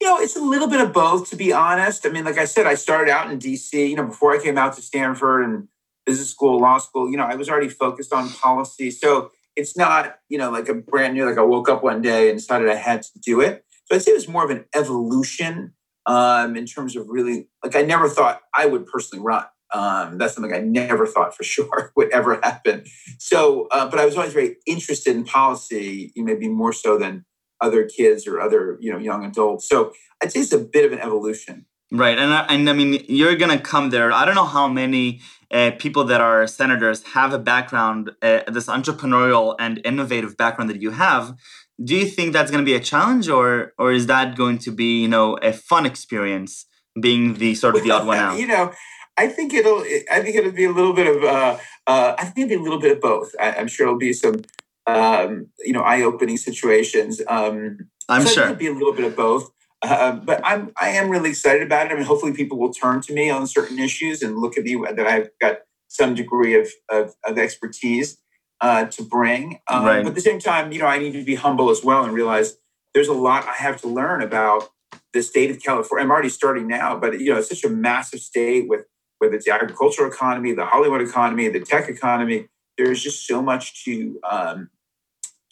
You 0.00 0.06
know 0.08 0.18
it's 0.18 0.36
a 0.36 0.40
little 0.40 0.68
bit 0.68 0.80
of 0.80 0.92
both 0.92 1.28
to 1.30 1.36
be 1.36 1.52
honest. 1.52 2.06
I 2.06 2.10
mean 2.10 2.24
like 2.24 2.38
i 2.38 2.46
said 2.46 2.66
i 2.66 2.74
started 2.74 3.10
out 3.10 3.30
in 3.30 3.38
dc 3.38 3.72
you 3.72 3.96
know 3.96 4.06
before 4.06 4.32
i 4.32 4.42
came 4.42 4.56
out 4.56 4.74
to 4.76 4.82
stanford 4.82 5.44
and 5.44 5.68
business 6.06 6.30
school, 6.30 6.60
law 6.60 6.78
school, 6.78 7.10
you 7.10 7.16
know, 7.16 7.24
I 7.24 7.34
was 7.34 7.48
already 7.48 7.68
focused 7.68 8.12
on 8.12 8.28
policy. 8.30 8.90
So 8.90 9.30
it's 9.56 9.76
not, 9.76 10.16
you 10.28 10.38
know, 10.38 10.50
like 10.50 10.68
a 10.68 10.74
brand 10.74 11.14
new, 11.14 11.26
like 11.26 11.38
I 11.38 11.42
woke 11.42 11.68
up 11.68 11.82
one 11.82 12.02
day 12.02 12.28
and 12.28 12.38
decided 12.38 12.68
I 12.68 12.74
had 12.74 13.02
to 13.02 13.18
do 13.20 13.40
it. 13.40 13.64
So 13.86 13.94
I'd 13.94 14.02
say 14.02 14.12
it 14.12 14.14
was 14.14 14.28
more 14.28 14.44
of 14.44 14.50
an 14.50 14.64
evolution 14.74 15.74
um, 16.06 16.56
in 16.56 16.66
terms 16.66 16.96
of 16.96 17.08
really, 17.08 17.48
like 17.62 17.76
I 17.76 17.82
never 17.82 18.08
thought 18.08 18.40
I 18.54 18.66
would 18.66 18.86
personally 18.86 19.24
run. 19.24 19.44
Um, 19.72 20.18
that's 20.18 20.34
something 20.34 20.52
I 20.52 20.60
never 20.60 21.06
thought 21.06 21.36
for 21.36 21.42
sure 21.44 21.92
would 21.96 22.10
ever 22.12 22.40
happen. 22.42 22.84
So, 23.18 23.68
uh, 23.70 23.88
but 23.88 23.98
I 23.98 24.04
was 24.04 24.16
always 24.16 24.32
very 24.32 24.56
interested 24.66 25.16
in 25.16 25.24
policy, 25.24 26.12
maybe 26.16 26.48
more 26.48 26.72
so 26.72 26.98
than 26.98 27.24
other 27.60 27.84
kids 27.84 28.26
or 28.26 28.40
other, 28.40 28.78
you 28.80 28.92
know, 28.92 28.98
young 28.98 29.24
adults. 29.24 29.68
So 29.68 29.92
I'd 30.22 30.32
say 30.32 30.40
it's 30.40 30.52
a 30.52 30.58
bit 30.58 30.84
of 30.84 30.92
an 30.92 31.00
evolution. 31.00 31.66
Right, 31.96 32.18
and 32.18 32.32
and 32.32 32.68
I 32.68 32.72
mean, 32.72 33.04
you're 33.08 33.36
gonna 33.36 33.60
come 33.60 33.90
there. 33.90 34.10
I 34.10 34.24
don't 34.24 34.34
know 34.34 34.46
how 34.46 34.66
many 34.66 35.20
uh, 35.54 35.70
people 35.78 36.02
that 36.04 36.20
are 36.20 36.46
senators 36.48 37.04
have 37.14 37.32
a 37.32 37.38
background, 37.38 38.10
uh, 38.20 38.40
this 38.48 38.66
entrepreneurial 38.66 39.54
and 39.60 39.80
innovative 39.84 40.36
background 40.36 40.68
that 40.70 40.82
you 40.82 40.90
have. 40.90 41.36
Do 41.82 41.94
you 41.94 42.06
think 42.06 42.32
that's 42.32 42.50
going 42.50 42.64
to 42.64 42.68
be 42.68 42.74
a 42.74 42.80
challenge, 42.80 43.28
or 43.28 43.72
or 43.78 43.92
is 43.92 44.06
that 44.06 44.36
going 44.36 44.58
to 44.58 44.72
be 44.72 45.02
you 45.02 45.08
know 45.08 45.36
a 45.36 45.52
fun 45.52 45.86
experience, 45.86 46.66
being 47.00 47.34
the 47.34 47.54
sort 47.54 47.76
of 47.76 47.84
the 47.84 47.92
odd 47.92 48.06
one 48.06 48.18
out? 48.24 48.38
you 48.38 48.48
know, 48.48 48.72
I 49.16 49.28
think 49.28 49.54
it'll. 49.54 49.84
I 50.10 50.20
think 50.20 50.34
it'll 50.34 50.50
be 50.52 50.64
a 50.64 50.72
little 50.72 50.92
bit 50.92 51.06
of. 51.06 51.22
Uh, 51.22 51.58
uh, 51.86 52.14
I 52.18 52.24
think 52.24 52.50
it'll 52.50 52.56
be 52.56 52.60
a 52.60 52.64
little 52.64 52.80
bit 52.80 52.92
of 52.92 53.00
both. 53.00 53.34
I, 53.40 53.52
am 53.52 53.68
sure 53.68 53.86
it'll 53.86 53.98
be 53.98 54.12
some, 54.12 54.42
um, 54.86 55.46
you 55.64 55.72
know, 55.72 55.82
eye-opening 55.82 56.38
situations. 56.38 57.20
Um, 57.28 57.78
I'm 58.08 58.22
so 58.22 58.30
sure 58.30 58.44
it'll 58.44 58.56
be 58.56 58.66
a 58.66 58.72
little 58.72 58.92
bit 58.92 59.04
of 59.04 59.14
both. 59.14 59.50
Uh, 59.84 60.12
but 60.12 60.40
I'm 60.44 60.72
I 60.80 60.90
am 60.90 61.10
really 61.10 61.30
excited 61.30 61.62
about 61.62 61.86
it. 61.86 61.92
I 61.92 61.94
mean, 61.94 62.04
hopefully 62.04 62.32
people 62.32 62.58
will 62.58 62.72
turn 62.72 63.00
to 63.02 63.12
me 63.12 63.30
on 63.30 63.46
certain 63.46 63.78
issues 63.78 64.22
and 64.22 64.38
look 64.38 64.56
at 64.56 64.64
me 64.64 64.82
that 64.96 65.06
I've 65.06 65.28
got 65.40 65.58
some 65.88 66.14
degree 66.14 66.58
of, 66.58 66.68
of, 66.90 67.14
of 67.24 67.38
expertise 67.38 68.18
uh, 68.60 68.86
to 68.86 69.02
bring. 69.02 69.60
Um, 69.68 69.84
right. 69.84 70.02
But 70.02 70.10
at 70.10 70.14
the 70.14 70.20
same 70.20 70.40
time, 70.40 70.72
you 70.72 70.80
know, 70.80 70.86
I 70.86 70.98
need 70.98 71.12
to 71.12 71.24
be 71.24 71.34
humble 71.34 71.70
as 71.70 71.84
well 71.84 72.04
and 72.04 72.12
realize 72.12 72.56
there's 72.94 73.08
a 73.08 73.12
lot 73.12 73.46
I 73.46 73.52
have 73.54 73.80
to 73.82 73.88
learn 73.88 74.22
about 74.22 74.70
the 75.12 75.22
state 75.22 75.50
of 75.50 75.62
California. 75.62 76.04
I'm 76.04 76.10
already 76.10 76.28
starting 76.28 76.66
now, 76.66 76.96
but 76.98 77.20
you 77.20 77.30
know, 77.30 77.38
it's 77.38 77.48
such 77.48 77.64
a 77.64 77.68
massive 77.68 78.20
state 78.20 78.68
with 78.68 78.86
whether 79.18 79.34
it's 79.34 79.44
the 79.44 79.52
agricultural 79.52 80.10
economy, 80.10 80.52
the 80.52 80.66
Hollywood 80.66 81.00
economy, 81.00 81.48
the 81.48 81.60
tech 81.60 81.88
economy. 81.88 82.48
There's 82.76 83.02
just 83.02 83.26
so 83.26 83.40
much 83.40 83.84
to 83.84 84.18
um, 84.28 84.70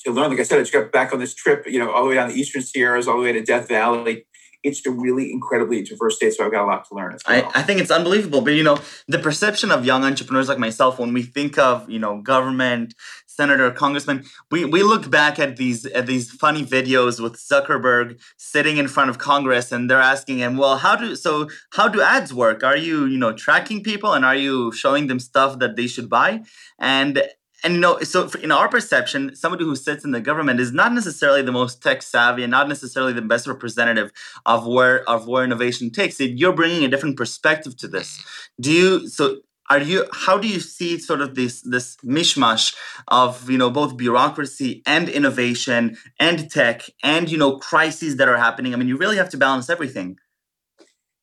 to 0.05 0.13
learn. 0.13 0.31
Like 0.31 0.41
I 0.41 0.43
said, 0.43 0.59
I 0.59 0.63
just 0.63 0.73
got 0.73 0.93
back 0.93 1.13
on 1.13 1.19
this 1.19 1.35
trip, 1.35 1.65
you 1.67 1.79
know, 1.79 1.91
all 1.91 2.05
the 2.05 2.11
way 2.11 2.15
down 2.15 2.29
the 2.29 2.35
Eastern 2.35 2.63
Sierras, 2.63 3.09
all 3.09 3.17
the 3.17 3.23
way 3.23 3.33
to 3.33 3.43
Death 3.43 3.69
Valley. 3.69 4.27
It's 4.63 4.87
a 4.87 4.93
really 4.93 5.33
incredibly 5.33 5.83
diverse 5.83 6.17
state, 6.17 6.35
so 6.35 6.47
I've 6.47 6.53
got 6.53 6.63
a 6.65 6.67
lot 6.67 6.89
to 6.89 6.95
learn 6.95 7.15
as 7.15 7.23
well. 7.27 7.51
I, 7.53 7.61
I 7.61 7.63
think 7.65 7.81
it's 7.81 7.91
unbelievable. 7.91 8.43
But 8.43 8.53
you 8.53 8.63
know, 8.63 8.79
the 9.09 9.19
perception 9.19 9.73
of 9.73 9.85
young 9.85 10.05
entrepreneurs 10.05 10.49
like 10.49 10.59
myself, 10.59 11.01
when 11.01 11.13
we 11.13 11.25
think 11.25 11.59
of 11.59 11.91
you 11.91 11.99
know 11.99 12.23
government, 12.23 12.95
senator, 13.33 13.71
congressman, 13.71 14.25
we, 14.51 14.65
we 14.65 14.83
look 14.83 15.11
back 15.11 15.39
at 15.39 15.57
these 15.57 15.87
at 15.87 16.07
these 16.07 16.31
funny 16.31 16.65
videos 16.65 17.21
with 17.21 17.35
Zuckerberg 17.35 18.21
sitting 18.37 18.77
in 18.77 18.89
front 18.89 19.11
of 19.11 19.19
Congress 19.19 19.73
and 19.73 19.89
they're 19.89 20.01
asking 20.01 20.39
him, 20.39 20.57
well, 20.57 20.77
how 20.79 20.97
do 20.97 21.17
so 21.17 21.49
how 21.73 21.89
do 21.89 22.01
ads 22.01 22.33
work? 22.33 22.63
Are 22.63 22.77
you, 22.77 23.07
you 23.07 23.19
know, 23.19 23.33
tracking 23.33 23.83
people 23.83 24.13
and 24.13 24.25
are 24.25 24.37
you 24.37 24.73
showing 24.73 25.07
them 25.07 25.19
stuff 25.19 25.59
that 25.59 25.77
they 25.77 25.87
should 25.87 26.09
buy? 26.09 26.43
And 26.79 27.23
and 27.63 27.75
you 27.75 27.81
know, 27.81 28.01
so 28.01 28.29
in 28.43 28.51
our 28.51 28.69
perception, 28.69 29.37
somebody 29.37 29.65
who 29.65 29.77
sits 29.77 30.05
in 30.05 30.11
the 30.11 30.21
government 30.21 30.61
is 30.61 30.73
not 30.73 30.93
necessarily 30.93 31.43
the 31.43 31.53
most 31.53 31.83
tech 31.83 32.03
savvy 32.03 32.43
and 32.43 32.51
not 32.51 32.69
necessarily 32.69 33.13
the 33.13 33.23
best 33.23 33.47
representative 33.47 34.13
of 34.47 34.67
where 34.67 35.09
of 35.09 35.29
where 35.29 35.45
innovation 35.45 35.91
takes 35.91 36.21
it. 36.21 36.33
You're 36.33 36.53
bringing 36.53 36.85
a 36.85 36.89
different 36.89 37.17
perspective 37.17 37.77
to 37.79 37.89
this. 37.89 38.23
Do 38.61 38.73
you? 38.73 39.09
So 39.09 39.39
are 39.71 39.81
you? 39.81 40.07
How 40.13 40.39
do 40.39 40.49
you 40.49 40.61
see 40.61 40.99
sort 40.99 41.21
of 41.21 41.35
this 41.35 41.63
this 41.63 41.97
mishmash 42.05 42.75
of 43.09 43.49
you 43.49 43.59
know 43.59 43.71
both 43.71 43.97
bureaucracy 43.97 44.83
and 44.85 45.09
innovation 45.09 45.97
and 46.19 46.51
tech 46.51 46.83
and 47.03 47.31
you 47.31 47.39
know 47.39 47.59
crises 47.59 48.17
that 48.17 48.29
are 48.29 48.37
happening? 48.37 48.75
I 48.75 48.77
mean, 48.77 48.89
you 48.89 48.97
really 48.97 49.17
have 49.17 49.31
to 49.31 49.37
balance 49.37 49.71
everything. 49.71 50.19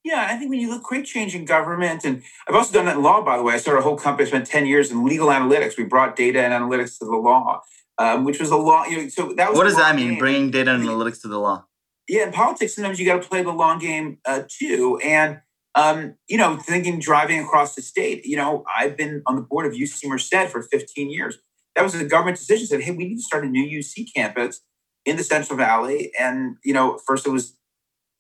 Yeah, 0.10 0.26
I 0.28 0.38
think 0.38 0.50
when 0.50 0.60
you 0.60 0.70
look 0.70 0.80
at 0.80 0.84
quick 0.84 1.06
change 1.06 1.36
in 1.36 1.46
government, 1.46 2.04
and 2.04 2.24
I've 2.48 2.56
also 2.56 2.74
done 2.74 2.86
that 2.86 2.96
in 2.96 3.04
law, 3.04 3.22
by 3.22 3.38
the 3.38 3.44
way. 3.44 3.54
I 3.54 3.58
started 3.58 3.82
a 3.82 3.84
whole 3.84 3.96
company, 3.96 4.28
spent 4.28 4.48
10 4.48 4.66
years 4.66 4.90
in 4.90 5.06
legal 5.06 5.28
analytics. 5.28 5.78
We 5.78 5.84
brought 5.84 6.16
data 6.16 6.42
and 6.42 6.52
analytics 6.52 6.98
to 6.98 7.06
the 7.06 7.16
law, 7.16 7.62
um, 8.00 8.24
which 8.24 8.40
was 8.40 8.50
a 8.50 8.58
law. 8.58 8.86
You 8.86 9.04
know, 9.04 9.08
so 9.10 9.34
that 9.34 9.50
was 9.50 9.58
what 9.60 9.66
does 9.66 9.76
that 9.76 9.96
mean, 9.96 10.10
game. 10.10 10.18
bringing 10.18 10.50
data 10.50 10.74
and 10.74 10.84
analytics 10.84 11.22
to 11.22 11.28
the 11.28 11.38
law? 11.38 11.66
Yeah, 12.08 12.24
in 12.24 12.32
politics, 12.32 12.74
sometimes 12.74 13.00
you 13.00 13.06
got 13.06 13.22
to 13.22 13.30
play 13.30 13.44
the 13.44 13.52
long 13.52 13.78
game 13.78 14.18
uh, 14.26 14.42
too. 14.50 15.00
And, 15.04 15.42
um, 15.76 16.16
you 16.28 16.40
know, 16.40 16.58
thinking 16.58 16.98
driving 16.98 17.42
across 17.42 17.76
the 17.76 17.84
state, 17.84 18.26
you 18.26 18.36
know, 18.36 18.64
I've 18.76 18.98
been 18.98 19.22
on 19.28 19.36
the 19.36 19.44
board 19.44 19.68
of 19.68 19.74
UC 19.74 20.08
Merced 20.08 20.50
for 20.50 20.64
15 20.64 21.12
years. 21.12 21.38
That 21.76 21.84
was 21.84 21.94
a 21.94 22.04
government 22.04 22.38
decision 22.38 22.66
said, 22.66 22.82
hey, 22.82 22.90
we 22.90 23.10
need 23.10 23.18
to 23.18 23.22
start 23.22 23.46
a 23.46 23.48
new 23.48 23.64
UC 23.64 24.08
campus 24.16 24.62
in 25.06 25.18
the 25.18 25.24
Central 25.24 25.56
Valley. 25.56 26.12
And, 26.20 26.58
you 26.64 26.74
know, 26.74 26.98
first 27.06 27.28
it 27.28 27.30
was 27.30 27.59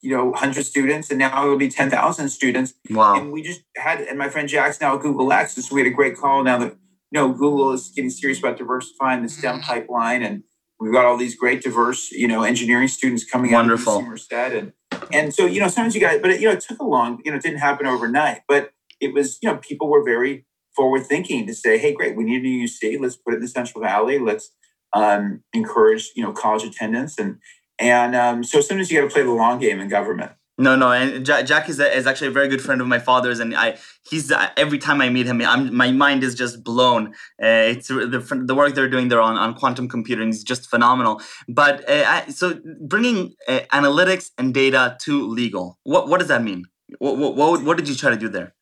you 0.02 0.16
know, 0.16 0.26
100 0.26 0.66
students, 0.66 1.10
and 1.10 1.20
now 1.20 1.44
it'll 1.44 1.58
be 1.58 1.70
10,000 1.70 2.30
students. 2.30 2.74
Wow. 2.90 3.20
And 3.20 3.32
we 3.32 3.42
just 3.42 3.62
had, 3.76 4.02
and 4.02 4.18
my 4.18 4.30
friend 4.30 4.48
Jack's 4.48 4.80
now 4.80 4.96
at 4.96 5.02
Google 5.02 5.32
X, 5.32 5.56
so 5.56 5.76
we 5.76 5.82
had 5.82 5.92
a 5.92 5.94
great 5.94 6.18
call 6.18 6.44
now 6.44 6.58
that, 6.60 6.78
you 7.12 7.20
know, 7.20 7.34
Google 7.34 7.72
is 7.74 7.92
getting 7.94 8.10
serious 8.10 8.40
about 8.40 8.58
diversifying 8.58 9.24
the 9.24 9.30
STEM 9.30 9.62
pipeline. 9.62 10.24
And 10.24 10.44
we've 10.80 10.94
got 10.94 11.06
all 11.06 11.18
these 11.18 11.36
great 11.36 11.62
diverse, 11.62 12.12
you 12.12 12.28
know, 12.28 12.44
engineering 12.44 12.88
students 12.88 13.24
coming 13.24 13.52
Wonderful. 13.52 13.94
out 13.94 14.02
of 14.04 14.08
Merced. 14.08 14.32
And, 14.32 14.74
and 15.12 15.34
so, 15.34 15.46
you 15.46 15.60
know, 15.60 15.68
sometimes 15.68 15.96
you 15.96 16.02
guys, 16.02 16.20
but, 16.22 16.32
it, 16.32 16.40
you 16.40 16.48
know, 16.48 16.54
it 16.54 16.62
took 16.62 16.80
a 16.80 16.86
long, 16.86 17.20
you 17.26 17.32
know, 17.32 17.38
it 17.38 17.44
didn't 17.44 17.60
happen 17.60 17.86
overnight, 17.86 18.42
but 18.48 18.72
it 19.02 19.14
was, 19.14 19.38
you 19.42 19.50
know, 19.50 19.58
people 19.58 19.90
were 19.90 20.04
very 20.04 20.46
forward 20.76 21.06
thinking 21.06 21.46
to 21.48 21.54
say, 21.54 21.78
hey, 21.78 21.94
great, 21.94 22.16
we 22.16 22.24
need 22.24 22.42
a 22.42 22.44
new 22.44 22.66
UC. 22.66 23.02
Let's 23.02 23.18
put 23.18 23.34
it 23.34 23.38
in 23.38 23.42
the 23.42 23.48
Central 23.48 23.84
Valley. 23.84 24.20
Let's 24.20 24.52
um, 24.94 25.44
encourage, 25.54 26.12
you 26.16 26.24
know, 26.24 26.32
college 26.32 26.64
attendance. 26.64 27.18
And, 27.20 27.40
and 27.80 28.16
um, 28.16 28.44
so 28.44 28.62
sometimes 28.62 28.92
you 28.92 29.00
got 29.00 29.08
to 29.08 29.14
play 29.14 29.24
the 29.24 29.32
long 29.32 29.60
game 29.60 29.80
in 29.80 29.88
government. 29.88 30.32
No, 30.60 30.76
no, 30.76 30.92
and 30.92 31.26
Jack, 31.26 31.46
Jack 31.46 31.70
is, 31.70 31.80
a, 31.80 31.90
is 31.96 32.06
actually 32.06 32.28
a 32.28 32.32
very 32.32 32.50
good 32.50 32.62
friend 32.62 32.82
of 32.82 32.88
my 32.88 33.00
father's, 33.00 33.40
and 33.40 33.56
I 33.56 33.78
he's 34.10 34.30
uh, 34.30 34.50
every 34.58 34.78
time 34.78 35.00
I 35.00 35.08
meet 35.08 35.26
him, 35.26 35.42
I'm, 35.42 35.74
my 35.74 35.94
mind 35.94 36.22
is 36.22 36.36
just 36.36 36.66
blown. 36.66 37.14
Uh, 37.42 37.72
it's 37.72 37.88
the 37.88 38.44
the 38.46 38.54
work 38.54 38.76
they're 38.76 38.90
doing 38.90 39.08
there 39.08 39.22
on, 39.22 39.38
on 39.38 39.54
quantum 39.54 39.88
computing 39.88 40.28
is 40.28 40.44
just 40.44 40.70
phenomenal. 40.70 41.22
But 41.48 41.90
uh, 41.90 42.04
I, 42.06 42.30
so 42.30 42.60
bringing 42.82 43.36
uh, 43.48 43.62
analytics 43.72 44.32
and 44.38 44.54
data 44.54 44.98
to 45.04 45.26
legal, 45.30 45.80
what 45.84 46.10
what 46.10 46.20
does 46.20 46.28
that 46.28 46.44
mean? 46.44 46.66
What 46.98 47.18
what, 47.18 47.64
what 47.64 47.78
did 47.78 47.88
you 47.88 47.96
try 47.96 48.10
to 48.10 48.18
do 48.18 48.28
there? 48.28 48.54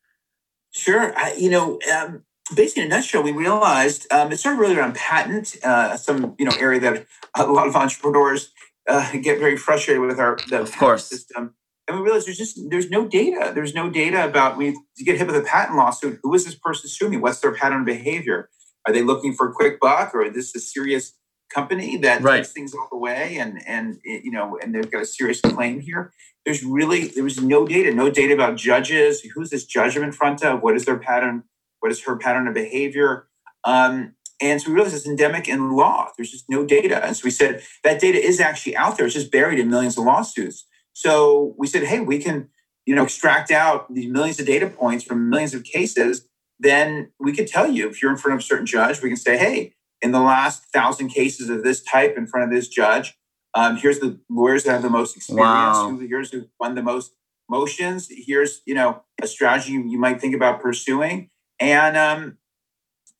Sure, 0.70 1.12
I, 1.16 1.32
you 1.32 1.50
know, 1.50 1.80
um, 1.92 2.22
basically 2.54 2.82
in 2.84 2.92
a 2.92 2.94
nutshell, 2.94 3.24
we 3.24 3.32
realized 3.32 4.06
um, 4.12 4.30
it 4.30 4.38
started 4.38 4.60
really 4.60 4.76
around 4.76 4.94
patent, 4.94 5.56
uh, 5.64 5.96
some 5.96 6.36
you 6.38 6.44
know 6.44 6.52
area 6.60 6.78
that 6.78 7.06
a 7.34 7.44
lot 7.46 7.66
of 7.66 7.74
entrepreneurs 7.74 8.52
uh, 8.88 9.12
get 9.22 9.38
very 9.38 9.56
frustrated 9.56 10.02
with 10.02 10.18
our 10.18 10.38
the 10.48 10.62
of 10.62 10.76
course. 10.76 11.06
system. 11.06 11.54
And 11.86 11.96
we 11.96 12.04
realize 12.04 12.26
there's 12.26 12.38
just 12.38 12.58
there's 12.68 12.90
no 12.90 13.08
data. 13.08 13.52
There's 13.54 13.74
no 13.74 13.88
data 13.88 14.24
about 14.24 14.56
we 14.56 14.76
get 15.04 15.16
hit 15.16 15.26
with 15.26 15.36
a 15.36 15.42
patent 15.42 15.76
lawsuit. 15.76 16.20
Who 16.22 16.34
is 16.34 16.44
this 16.44 16.54
person 16.54 16.90
suing 16.90 17.12
me? 17.12 17.16
What's 17.16 17.40
their 17.40 17.54
pattern 17.54 17.80
of 17.80 17.86
behavior? 17.86 18.50
Are 18.86 18.92
they 18.92 19.02
looking 19.02 19.34
for 19.34 19.48
a 19.48 19.52
quick 19.52 19.80
buck, 19.80 20.14
or 20.14 20.22
is 20.22 20.34
this 20.34 20.54
a 20.54 20.60
serious 20.60 21.14
company 21.52 21.96
that 21.96 22.20
right. 22.22 22.38
takes 22.38 22.52
things 22.52 22.74
all 22.74 22.88
the 22.90 22.98
way 22.98 23.38
and 23.38 23.66
and 23.66 23.98
you 24.04 24.30
know 24.30 24.58
and 24.62 24.74
they've 24.74 24.90
got 24.90 25.02
a 25.02 25.06
serious 25.06 25.40
claim 25.40 25.80
here? 25.80 26.12
There's 26.44 26.62
really 26.62 27.08
there 27.08 27.24
was 27.24 27.40
no 27.40 27.66
data, 27.66 27.94
no 27.94 28.10
data 28.10 28.34
about 28.34 28.56
judges. 28.56 29.22
Who's 29.34 29.50
this 29.50 29.64
judge 29.64 29.96
I'm 29.96 30.02
in 30.02 30.12
front 30.12 30.44
of? 30.44 30.62
What 30.62 30.76
is 30.76 30.84
their 30.84 30.98
pattern? 30.98 31.44
What 31.80 31.90
is 31.90 32.04
her 32.04 32.16
pattern 32.16 32.48
of 32.48 32.54
behavior? 32.54 33.28
Um, 33.64 34.14
and 34.40 34.60
so 34.60 34.68
we 34.68 34.74
realized 34.74 34.94
it's 34.94 35.06
endemic 35.06 35.48
in 35.48 35.72
law. 35.72 36.10
There's 36.16 36.30
just 36.30 36.48
no 36.48 36.64
data. 36.64 37.04
And 37.04 37.16
so 37.16 37.22
we 37.24 37.30
said 37.30 37.62
that 37.82 38.00
data 38.00 38.18
is 38.18 38.40
actually 38.40 38.76
out 38.76 38.96
there. 38.96 39.06
It's 39.06 39.14
just 39.14 39.32
buried 39.32 39.58
in 39.58 39.68
millions 39.68 39.98
of 39.98 40.04
lawsuits. 40.04 40.66
So 40.92 41.54
we 41.58 41.66
said, 41.66 41.84
hey, 41.84 42.00
we 42.00 42.18
can, 42.18 42.48
you 42.86 42.94
know, 42.94 43.04
extract 43.04 43.50
out 43.50 43.92
these 43.92 44.10
millions 44.10 44.38
of 44.38 44.46
data 44.46 44.68
points 44.68 45.04
from 45.04 45.28
millions 45.28 45.54
of 45.54 45.64
cases. 45.64 46.26
Then 46.58 47.12
we 47.18 47.32
could 47.32 47.46
tell 47.46 47.68
you 47.68 47.88
if 47.88 48.00
you're 48.00 48.10
in 48.10 48.16
front 48.16 48.34
of 48.34 48.40
a 48.40 48.46
certain 48.46 48.66
judge, 48.66 49.02
we 49.02 49.08
can 49.08 49.16
say, 49.16 49.36
hey, 49.36 49.74
in 50.00 50.12
the 50.12 50.20
last 50.20 50.64
thousand 50.72 51.08
cases 51.08 51.48
of 51.48 51.64
this 51.64 51.82
type 51.82 52.16
in 52.16 52.26
front 52.26 52.44
of 52.44 52.54
this 52.54 52.68
judge, 52.68 53.16
um, 53.54 53.76
here's 53.76 53.98
the 53.98 54.20
lawyers 54.30 54.64
that 54.64 54.72
have 54.72 54.82
the 54.82 54.90
most 54.90 55.16
experience. 55.16 55.46
Wow. 55.46 55.98
Here's 56.00 56.30
who 56.30 56.46
won 56.60 56.74
the 56.74 56.82
most 56.82 57.12
motions. 57.48 58.08
Here's 58.10 58.60
you 58.66 58.74
know 58.74 59.02
a 59.20 59.26
strategy 59.26 59.72
you 59.72 59.98
might 59.98 60.20
think 60.20 60.34
about 60.34 60.60
pursuing. 60.60 61.30
And 61.60 61.96
um, 61.96 62.38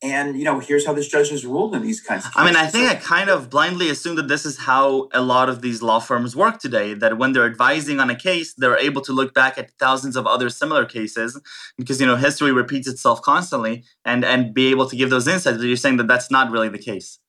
and 0.01 0.37
you 0.37 0.45
know 0.45 0.59
here's 0.59 0.85
how 0.85 0.93
this 0.93 1.07
judge 1.07 1.29
has 1.29 1.45
ruled 1.45 1.75
in 1.75 1.81
these 1.81 1.99
kinds 1.99 2.25
of 2.25 2.31
cases. 2.33 2.41
i 2.41 2.45
mean 2.45 2.55
i 2.55 2.67
think 2.67 2.89
i 2.89 2.95
kind 2.95 3.29
of 3.29 3.49
blindly 3.49 3.89
assume 3.89 4.15
that 4.15 4.27
this 4.27 4.45
is 4.45 4.57
how 4.59 5.09
a 5.13 5.21
lot 5.21 5.49
of 5.49 5.61
these 5.61 5.81
law 5.81 5.99
firms 5.99 6.35
work 6.35 6.59
today 6.59 6.93
that 6.93 7.17
when 7.17 7.33
they're 7.33 7.45
advising 7.45 7.99
on 7.99 8.09
a 8.09 8.15
case 8.15 8.53
they're 8.53 8.77
able 8.77 9.01
to 9.01 9.11
look 9.11 9.33
back 9.33 9.57
at 9.57 9.71
thousands 9.71 10.15
of 10.15 10.25
other 10.25 10.49
similar 10.49 10.85
cases 10.85 11.39
because 11.77 11.99
you 11.99 12.07
know 12.07 12.15
history 12.15 12.51
repeats 12.51 12.87
itself 12.87 13.21
constantly 13.21 13.83
and 14.05 14.23
and 14.23 14.53
be 14.53 14.67
able 14.67 14.87
to 14.87 14.95
give 14.95 15.09
those 15.09 15.27
insights 15.27 15.57
but 15.57 15.65
you're 15.65 15.75
saying 15.75 15.97
that 15.97 16.07
that's 16.07 16.31
not 16.31 16.49
really 16.51 16.69
the 16.69 16.79
case 16.79 17.19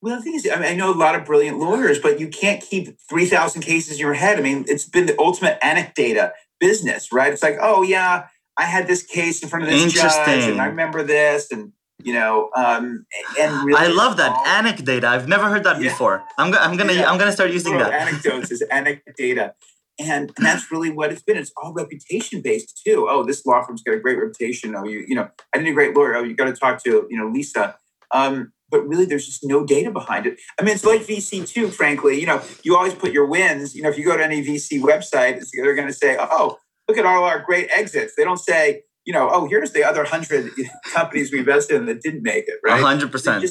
well, 0.00 0.16
the 0.16 0.22
thing 0.22 0.34
is, 0.34 0.48
I, 0.48 0.54
mean, 0.56 0.64
I 0.64 0.76
know 0.76 0.92
a 0.92 0.94
lot 0.94 1.16
of 1.16 1.24
brilliant 1.24 1.58
lawyers, 1.58 1.98
but 1.98 2.20
you 2.20 2.28
can't 2.28 2.62
keep 2.62 2.96
3,000 3.10 3.62
cases 3.62 3.94
in 3.94 3.98
your 3.98 4.14
head. 4.14 4.38
I 4.38 4.42
mean, 4.42 4.64
it's 4.68 4.84
been 4.84 5.06
the 5.06 5.18
ultimate 5.18 5.60
anecdata 5.60 6.30
business, 6.60 7.12
right? 7.12 7.32
It's 7.32 7.42
like, 7.42 7.58
oh, 7.60 7.82
yeah, 7.82 8.28
I 8.56 8.64
had 8.64 8.86
this 8.86 9.02
case 9.02 9.42
in 9.42 9.48
front 9.48 9.64
of 9.64 9.70
this 9.70 9.92
judge, 9.92 10.44
and 10.44 10.60
I 10.60 10.66
remember 10.66 11.02
this, 11.02 11.50
and 11.50 11.72
you 12.04 12.12
know 12.12 12.50
um 12.54 13.04
and 13.38 13.64
really 13.64 13.78
i 13.78 13.88
love 13.88 14.16
that 14.16 14.32
anecdata. 14.46 15.04
I've 15.04 15.28
never 15.28 15.48
heard 15.48 15.64
that 15.64 15.80
yeah. 15.80 15.88
before. 15.88 16.22
I'm, 16.38 16.54
I'm 16.54 16.76
gonna 16.76 16.92
yeah. 16.92 17.10
i'm 17.10 17.18
gonna 17.18 17.32
start 17.32 17.50
using 17.50 17.76
that. 17.78 17.92
anecdotes 17.92 18.50
is 18.50 18.62
anecdata. 18.70 19.52
And 20.00 20.32
that's 20.38 20.70
really 20.70 20.90
what 20.90 21.10
it's 21.10 21.22
been. 21.22 21.36
It's 21.36 21.50
all 21.60 21.72
reputation 21.72 22.40
based 22.40 22.80
too. 22.86 23.08
Oh 23.10 23.24
this 23.24 23.44
law 23.44 23.64
firm's 23.64 23.82
got 23.82 23.96
a 23.96 23.98
great 23.98 24.16
reputation. 24.16 24.76
Oh 24.76 24.84
you 24.84 25.04
you 25.08 25.16
know 25.16 25.28
i 25.54 25.58
need 25.58 25.70
a 25.70 25.74
great 25.74 25.94
lawyer. 25.94 26.14
Oh 26.16 26.22
you 26.22 26.34
got 26.34 26.44
to 26.44 26.52
talk 26.52 26.82
to 26.84 27.06
you 27.10 27.18
know 27.18 27.28
lisa. 27.28 27.76
Um 28.12 28.52
but 28.70 28.86
really 28.86 29.06
there's 29.06 29.26
just 29.26 29.44
no 29.44 29.66
data 29.66 29.90
behind 29.90 30.26
it. 30.26 30.38
I 30.58 30.62
mean 30.62 30.74
it's 30.74 30.84
like 30.84 31.02
vc 31.02 31.48
too 31.48 31.68
frankly. 31.68 32.20
You 32.20 32.26
know 32.26 32.42
you 32.62 32.76
always 32.76 32.94
put 32.94 33.12
your 33.12 33.26
wins. 33.26 33.74
You 33.74 33.82
know 33.82 33.88
if 33.88 33.98
you 33.98 34.04
go 34.04 34.16
to 34.16 34.22
any 34.22 34.40
vc 34.40 34.80
website 34.80 35.44
they're 35.52 35.74
going 35.74 35.88
to 35.88 35.94
say 35.94 36.16
oh 36.18 36.58
look 36.86 36.96
at 36.96 37.04
all 37.04 37.24
our 37.24 37.40
great 37.40 37.68
exits. 37.74 38.14
They 38.16 38.24
don't 38.24 38.38
say 38.38 38.82
you 39.08 39.14
know, 39.14 39.30
oh, 39.32 39.48
here's 39.48 39.72
the 39.72 39.82
other 39.82 40.04
hundred 40.04 40.50
companies 40.92 41.32
we 41.32 41.38
invested 41.38 41.76
in 41.76 41.86
that 41.86 42.02
didn't 42.02 42.22
make 42.22 42.46
it, 42.46 42.60
right? 42.62 42.78
hundred 42.78 43.10
percent. 43.10 43.42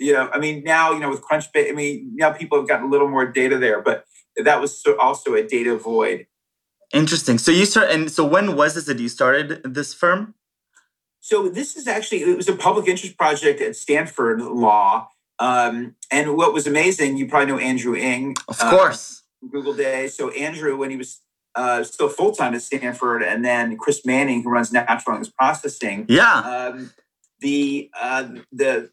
You 0.00 0.12
know, 0.12 0.28
I 0.32 0.40
mean, 0.40 0.64
now 0.64 0.90
you 0.92 0.98
know 0.98 1.08
with 1.08 1.22
Crunchbase, 1.22 1.68
I 1.68 1.72
mean, 1.72 2.10
now 2.16 2.32
people 2.32 2.58
have 2.58 2.66
gotten 2.66 2.86
a 2.86 2.90
little 2.90 3.08
more 3.08 3.24
data 3.24 3.58
there, 3.58 3.80
but 3.80 4.04
that 4.36 4.60
was 4.60 4.84
also 5.00 5.34
a 5.34 5.44
data 5.44 5.76
void. 5.78 6.26
Interesting. 6.92 7.38
So 7.38 7.52
you 7.52 7.64
start, 7.64 7.90
and 7.90 8.10
so 8.10 8.24
when 8.24 8.56
was 8.56 8.74
this 8.74 8.86
that 8.86 8.98
you 8.98 9.08
started 9.08 9.62
this 9.62 9.94
firm? 9.94 10.34
So 11.20 11.48
this 11.48 11.76
is 11.76 11.86
actually 11.86 12.22
it 12.22 12.36
was 12.36 12.48
a 12.48 12.56
public 12.56 12.88
interest 12.88 13.16
project 13.16 13.60
at 13.60 13.76
Stanford 13.76 14.40
Law, 14.40 15.10
um, 15.38 15.94
and 16.10 16.36
what 16.36 16.52
was 16.52 16.66
amazing, 16.66 17.18
you 17.18 17.28
probably 17.28 17.52
know 17.52 17.58
Andrew 17.58 17.94
Ng, 17.94 18.34
of 18.48 18.58
course, 18.58 19.22
uh, 19.44 19.46
Google 19.48 19.74
Day. 19.74 20.08
So 20.08 20.30
Andrew, 20.30 20.76
when 20.76 20.90
he 20.90 20.96
was 20.96 21.20
uh, 21.58 21.82
still 21.82 22.08
full 22.08 22.30
time 22.30 22.54
at 22.54 22.62
Stanford, 22.62 23.22
and 23.22 23.44
then 23.44 23.76
Chris 23.76 24.06
Manning, 24.06 24.44
who 24.44 24.50
runs 24.50 24.72
natural 24.72 25.14
language 25.14 25.34
processing. 25.34 26.06
Yeah. 26.08 26.38
Um, 26.38 26.92
the 27.40 27.90
uh, 28.00 28.28
the 28.52 28.90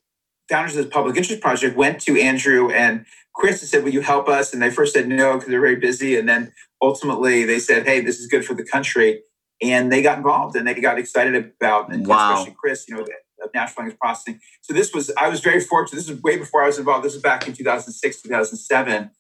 founders 0.50 0.76
of 0.76 0.86
the 0.86 0.92
public 0.92 1.16
interest 1.16 1.42
project 1.42 1.78
went 1.78 2.02
to 2.02 2.20
Andrew 2.20 2.72
and 2.72 3.06
Chris 3.36 3.62
and 3.62 3.70
said, 3.70 3.84
"Will 3.84 3.94
you 3.94 4.02
help 4.02 4.28
us?" 4.28 4.52
And 4.52 4.64
they 4.64 4.72
first 4.72 4.94
said 4.94 5.08
no 5.08 5.34
because 5.34 5.50
they're 5.50 5.62
very 5.62 5.76
busy, 5.76 6.18
and 6.18 6.28
then 6.28 6.54
ultimately 6.82 7.46
they 7.46 7.60
said, 7.60 7.86
"Hey, 7.86 8.02
this 8.02 8.20
is 8.20 8.26
good 8.26 8.44
for 8.44 8.56
the 8.56 8.66
country," 8.66 9.22
and 9.62 9.92
they 9.92 10.02
got 10.02 10.18
involved 10.18 10.56
and 10.56 10.68
they 10.68 10.74
got 10.74 10.98
excited 10.98 11.36
about, 11.36 11.94
and 11.94 12.08
wow. 12.08 12.34
especially 12.34 12.56
Chris, 12.60 12.86
you 12.90 12.96
know, 12.96 13.02
of 13.44 13.54
natural 13.54 13.84
language 13.84 14.00
processing. 14.00 14.40
So 14.62 14.74
this 14.74 14.92
was 14.92 15.12
I 15.20 15.30
was 15.30 15.40
very 15.40 15.62
fortunate. 15.62 15.98
This 16.00 16.10
was 16.10 16.20
way 16.24 16.38
before 16.38 16.64
I 16.64 16.66
was 16.66 16.80
involved. 16.80 17.06
This 17.06 17.14
was 17.14 17.22
back 17.22 17.48
in 17.48 17.54
2006, 17.54 18.24
2007, 18.24 19.12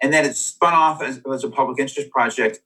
and 0.00 0.12
then 0.12 0.24
it 0.24 0.36
spun 0.36 0.72
off 0.72 1.02
as, 1.02 1.20
as 1.32 1.42
a 1.42 1.50
public 1.50 1.80
interest 1.80 2.08
project 2.10 2.60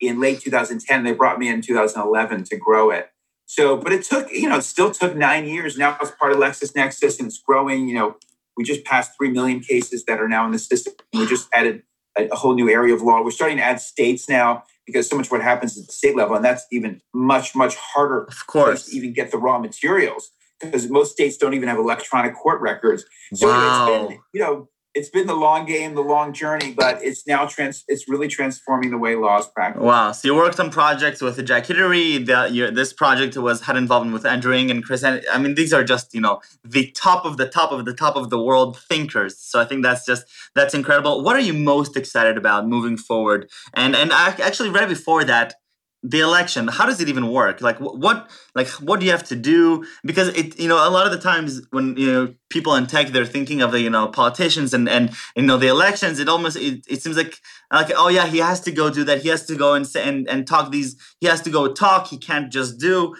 in 0.00 0.20
late 0.20 0.40
2010. 0.40 1.04
They 1.04 1.12
brought 1.12 1.38
me 1.38 1.48
in 1.48 1.60
2011 1.60 2.44
to 2.44 2.56
grow 2.56 2.90
it. 2.90 3.10
So, 3.46 3.76
but 3.76 3.92
it 3.92 4.04
took, 4.04 4.30
you 4.30 4.48
know, 4.48 4.58
it 4.58 4.62
still 4.62 4.90
took 4.90 5.16
nine 5.16 5.46
years. 5.46 5.76
Now 5.76 5.96
it's 6.00 6.12
part 6.12 6.32
of 6.32 6.38
LexisNexis 6.38 7.18
and 7.18 7.26
it's 7.26 7.38
growing. 7.38 7.88
You 7.88 7.94
know, 7.96 8.16
we 8.56 8.64
just 8.64 8.84
passed 8.84 9.12
3 9.18 9.30
million 9.30 9.60
cases 9.60 10.04
that 10.04 10.20
are 10.20 10.28
now 10.28 10.46
in 10.46 10.52
the 10.52 10.58
system. 10.58 10.94
We 11.12 11.26
just 11.26 11.48
added 11.52 11.82
a, 12.16 12.28
a 12.28 12.36
whole 12.36 12.54
new 12.54 12.70
area 12.70 12.94
of 12.94 13.02
law. 13.02 13.22
We're 13.22 13.30
starting 13.30 13.56
to 13.56 13.64
add 13.64 13.80
states 13.80 14.28
now 14.28 14.64
because 14.86 15.08
so 15.08 15.16
much 15.16 15.30
what 15.30 15.42
happens 15.42 15.78
at 15.78 15.86
the 15.86 15.92
state 15.92 16.16
level, 16.16 16.36
and 16.36 16.44
that's 16.44 16.64
even 16.70 17.00
much, 17.14 17.54
much 17.54 17.76
harder 17.76 18.24
of 18.24 18.46
course. 18.46 18.86
to 18.86 18.96
even 18.96 19.12
get 19.12 19.30
the 19.30 19.38
raw 19.38 19.58
materials 19.58 20.30
because 20.60 20.88
most 20.90 21.12
states 21.12 21.36
don't 21.36 21.54
even 21.54 21.68
have 21.68 21.78
electronic 21.78 22.34
court 22.34 22.60
records. 22.60 23.04
So 23.34 23.48
wow. 23.48 23.86
it's 23.86 24.08
been, 24.08 24.20
you 24.32 24.40
know, 24.40 24.68
it's 24.94 25.08
been 25.08 25.26
the 25.26 25.36
long 25.36 25.66
game, 25.66 25.94
the 25.94 26.00
long 26.00 26.32
journey, 26.32 26.72
but 26.72 27.02
it's 27.02 27.26
now 27.26 27.46
trans. 27.46 27.84
It's 27.86 28.08
really 28.08 28.28
transforming 28.28 28.90
the 28.90 28.98
way 28.98 29.14
law 29.14 29.38
is 29.38 29.46
practiced. 29.46 29.84
Wow! 29.84 30.12
So 30.12 30.28
you 30.28 30.34
worked 30.34 30.58
on 30.58 30.70
projects 30.70 31.20
with 31.20 31.44
Jack 31.46 31.66
Hidary. 31.66 32.24
The, 32.24 32.48
your 32.52 32.70
this 32.70 32.92
project 32.92 33.36
was 33.36 33.62
had 33.62 33.76
involvement 33.76 34.12
with 34.12 34.26
Andrew 34.26 34.52
Ng 34.52 34.70
and 34.70 34.84
Chris. 34.84 35.04
I 35.04 35.20
mean, 35.38 35.54
these 35.54 35.72
are 35.72 35.84
just 35.84 36.12
you 36.12 36.20
know 36.20 36.40
the 36.64 36.90
top 36.92 37.24
of 37.24 37.36
the 37.36 37.48
top 37.48 37.70
of 37.72 37.84
the 37.84 37.94
top 37.94 38.16
of 38.16 38.30
the 38.30 38.42
world 38.42 38.78
thinkers. 38.78 39.38
So 39.38 39.60
I 39.60 39.64
think 39.64 39.82
that's 39.82 40.04
just 40.04 40.24
that's 40.54 40.74
incredible. 40.74 41.22
What 41.22 41.36
are 41.36 41.40
you 41.40 41.54
most 41.54 41.96
excited 41.96 42.36
about 42.36 42.66
moving 42.66 42.96
forward? 42.96 43.48
And 43.74 43.94
and 43.94 44.12
I 44.12 44.30
actually 44.42 44.70
right 44.70 44.88
before 44.88 45.22
that, 45.24 45.54
the 46.02 46.20
election 46.20 46.66
how 46.68 46.86
does 46.86 47.00
it 47.00 47.08
even 47.08 47.30
work? 47.30 47.60
Like 47.60 47.78
what 47.78 48.30
like 48.54 48.68
what 48.68 49.00
do 49.00 49.06
you 49.06 49.12
have 49.12 49.24
to 49.24 49.36
do? 49.36 49.84
Because 50.04 50.28
it 50.28 50.58
you 50.58 50.68
know 50.68 50.76
a 50.76 50.88
lot 50.88 51.06
of 51.06 51.12
the 51.12 51.18
times 51.18 51.60
when 51.70 51.96
you 51.96 52.12
know 52.12 52.34
people 52.48 52.74
in 52.74 52.86
tech 52.86 53.08
they're 53.08 53.26
thinking 53.26 53.60
of 53.60 53.72
the 53.72 53.80
you 53.80 53.90
know 53.90 54.08
politicians 54.08 54.72
and 54.72 54.88
and 54.88 55.10
you 55.36 55.42
know 55.42 55.58
the 55.58 55.68
elections 55.68 56.18
it 56.18 56.28
almost 56.28 56.56
it, 56.56 56.84
it 56.88 57.02
seems 57.02 57.16
like 57.16 57.38
like 57.70 57.90
oh 57.96 58.08
yeah 58.08 58.26
he 58.26 58.38
has 58.38 58.60
to 58.62 58.72
go 58.72 58.88
do 58.88 59.04
that. 59.04 59.20
He 59.20 59.28
has 59.28 59.44
to 59.46 59.56
go 59.56 59.74
and 59.74 59.86
and, 59.96 60.28
and 60.28 60.46
talk 60.46 60.70
these 60.70 60.96
he 61.20 61.26
has 61.26 61.42
to 61.42 61.50
go 61.50 61.72
talk. 61.72 62.08
He 62.08 62.16
can't 62.16 62.50
just 62.50 62.78
do. 62.78 63.14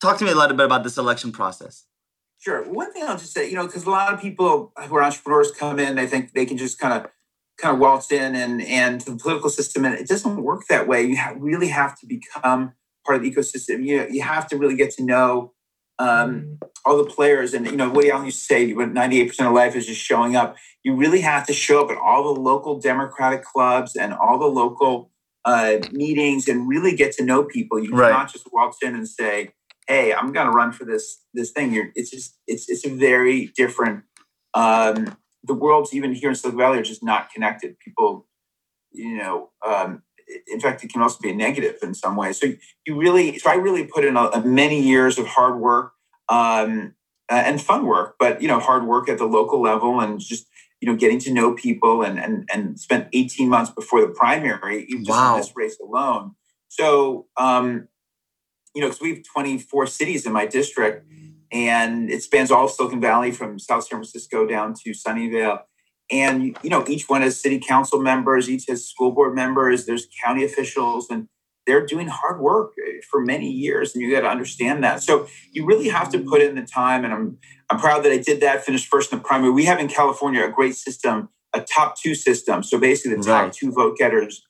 Talk 0.00 0.18
to 0.18 0.24
me 0.24 0.30
a 0.30 0.34
little 0.34 0.56
bit 0.56 0.66
about 0.66 0.84
this 0.84 0.98
election 0.98 1.32
process. 1.32 1.84
Sure. 2.38 2.62
One 2.70 2.92
thing 2.92 3.02
I'll 3.02 3.18
just 3.18 3.32
say, 3.32 3.48
you 3.48 3.56
know, 3.56 3.66
because 3.66 3.84
a 3.84 3.90
lot 3.90 4.14
of 4.14 4.20
people 4.20 4.72
who 4.86 4.96
are 4.96 5.02
entrepreneurs 5.02 5.50
come 5.50 5.78
in, 5.78 5.96
they 5.96 6.06
think 6.06 6.32
they 6.32 6.46
can 6.46 6.56
just 6.56 6.78
kind 6.78 6.94
of 6.94 7.10
kind 7.58 7.74
of 7.74 7.80
waltzed 7.80 8.12
in 8.12 8.34
and 8.34 8.62
and 8.62 9.00
to 9.02 9.10
the 9.10 9.16
political 9.16 9.50
system, 9.50 9.84
and 9.84 9.94
it 9.94 10.08
doesn't 10.08 10.42
work 10.42 10.66
that 10.68 10.88
way. 10.88 11.02
You 11.02 11.16
have, 11.16 11.36
really 11.38 11.68
have 11.68 11.98
to 12.00 12.06
become 12.06 12.72
part 13.04 13.16
of 13.16 13.22
the 13.22 13.30
ecosystem. 13.30 13.84
You 13.84 14.06
you 14.10 14.22
have 14.22 14.48
to 14.48 14.56
really 14.56 14.76
get 14.76 14.90
to 14.92 15.04
know 15.04 15.52
um, 15.98 16.08
mm. 16.08 16.68
all 16.84 16.96
the 16.96 17.10
players. 17.10 17.54
And 17.54 17.66
you 17.66 17.76
know, 17.76 17.90
Woody 17.90 18.10
Allen 18.10 18.26
used 18.26 18.38
to 18.38 18.44
say, 18.44 18.72
"When 18.72 18.92
ninety 18.92 19.20
eight 19.20 19.28
percent 19.28 19.48
of 19.48 19.54
life 19.54 19.74
is 19.76 19.86
just 19.86 20.00
showing 20.00 20.36
up." 20.36 20.56
You 20.84 20.94
really 20.94 21.20
have 21.20 21.46
to 21.48 21.52
show 21.52 21.84
up 21.84 21.90
at 21.90 21.98
all 21.98 22.32
the 22.32 22.40
local 22.40 22.80
Democratic 22.80 23.42
clubs 23.42 23.96
and 23.96 24.14
all 24.14 24.38
the 24.38 24.46
local 24.46 25.10
uh, 25.44 25.78
meetings, 25.92 26.48
and 26.48 26.68
really 26.68 26.94
get 26.94 27.12
to 27.12 27.24
know 27.24 27.44
people. 27.44 27.82
You 27.82 27.90
right. 27.90 28.12
cannot 28.12 28.32
just 28.32 28.48
waltz 28.52 28.78
in 28.82 28.94
and 28.94 29.08
say, 29.08 29.52
"Hey, 29.86 30.14
I'm 30.14 30.32
going 30.32 30.46
to 30.46 30.52
run 30.52 30.72
for 30.72 30.84
this 30.84 31.24
this 31.34 31.50
thing." 31.50 31.72
You're, 31.72 31.90
it's 31.94 32.10
just 32.10 32.38
it's 32.46 32.68
it's 32.68 32.86
a 32.86 32.90
very 32.90 33.52
different 33.56 34.04
um, 34.54 35.16
the 35.48 35.54
worlds 35.54 35.92
even 35.92 36.12
here 36.12 36.28
in 36.28 36.36
Silicon 36.36 36.58
Valley 36.58 36.78
are 36.78 36.82
just 36.82 37.02
not 37.02 37.30
connected. 37.32 37.78
People, 37.80 38.28
you 38.92 39.16
know, 39.16 39.50
um, 39.66 40.02
in 40.46 40.60
fact, 40.60 40.84
it 40.84 40.92
can 40.92 41.02
also 41.02 41.18
be 41.20 41.30
a 41.30 41.34
negative 41.34 41.76
in 41.82 41.94
some 41.94 42.14
ways. 42.14 42.38
So 42.38 42.52
you 42.86 42.96
really, 42.96 43.38
so 43.38 43.50
I 43.50 43.54
really 43.54 43.84
put 43.84 44.04
in 44.04 44.16
a, 44.16 44.24
a 44.26 44.44
many 44.44 44.80
years 44.80 45.18
of 45.18 45.26
hard 45.26 45.58
work 45.58 45.92
um, 46.28 46.94
and 47.28 47.60
fun 47.60 47.86
work, 47.86 48.16
but 48.20 48.40
you 48.40 48.48
know, 48.48 48.60
hard 48.60 48.86
work 48.86 49.08
at 49.08 49.18
the 49.18 49.26
local 49.26 49.60
level 49.60 50.00
and 50.00 50.20
just 50.20 50.46
you 50.80 50.88
know 50.88 50.94
getting 50.94 51.18
to 51.18 51.32
know 51.32 51.54
people 51.54 52.02
and 52.02 52.20
and 52.20 52.48
and 52.52 52.78
spent 52.78 53.08
18 53.12 53.48
months 53.48 53.70
before 53.70 54.00
the 54.00 54.08
primary, 54.08 54.84
even 54.84 55.04
just 55.04 55.18
wow. 55.18 55.34
in 55.34 55.40
this 55.40 55.52
race 55.56 55.78
alone. 55.80 56.34
So 56.68 57.26
um, 57.36 57.88
you 58.74 58.82
know, 58.82 58.88
because 58.88 59.00
we 59.00 59.14
have 59.14 59.24
24 59.24 59.86
cities 59.86 60.26
in 60.26 60.32
my 60.32 60.46
district 60.46 61.06
and 61.52 62.10
it 62.10 62.22
spans 62.22 62.50
all 62.50 62.66
of 62.66 62.70
Silicon 62.70 63.00
Valley 63.00 63.30
from 63.30 63.58
South 63.58 63.84
San 63.84 63.98
Francisco 63.98 64.46
down 64.46 64.74
to 64.84 64.90
Sunnyvale. 64.90 65.60
And 66.10 66.56
you 66.62 66.70
know, 66.70 66.84
each 66.88 67.08
one 67.08 67.22
has 67.22 67.40
city 67.40 67.58
council 67.58 68.00
members, 68.00 68.48
each 68.48 68.66
has 68.68 68.86
school 68.86 69.12
board 69.12 69.34
members. 69.34 69.86
There's 69.86 70.06
county 70.24 70.44
officials, 70.44 71.08
and 71.10 71.28
they're 71.66 71.84
doing 71.84 72.08
hard 72.08 72.40
work 72.40 72.72
eh, 72.78 73.00
for 73.10 73.20
many 73.20 73.50
years, 73.50 73.94
and 73.94 74.02
you 74.02 74.10
got 74.10 74.22
to 74.22 74.28
understand 74.28 74.82
that. 74.84 75.02
So 75.02 75.28
you 75.52 75.66
really 75.66 75.88
have 75.88 76.10
to 76.12 76.18
put 76.18 76.40
in 76.40 76.54
the 76.54 76.62
time. 76.62 77.04
And 77.04 77.12
I'm 77.12 77.38
I'm 77.68 77.78
proud 77.78 78.04
that 78.04 78.12
I 78.12 78.18
did 78.18 78.40
that. 78.40 78.64
Finished 78.64 78.88
first 78.88 79.12
in 79.12 79.18
the 79.18 79.24
primary. 79.24 79.52
We 79.52 79.66
have 79.66 79.78
in 79.78 79.88
California 79.88 80.42
a 80.44 80.50
great 80.50 80.76
system, 80.76 81.28
a 81.52 81.60
top 81.60 82.00
two 82.00 82.14
system. 82.14 82.62
So 82.62 82.78
basically, 82.78 83.16
the 83.16 83.22
top 83.22 83.42
right. 83.44 83.52
two 83.52 83.70
vote 83.70 83.98
getters 83.98 84.42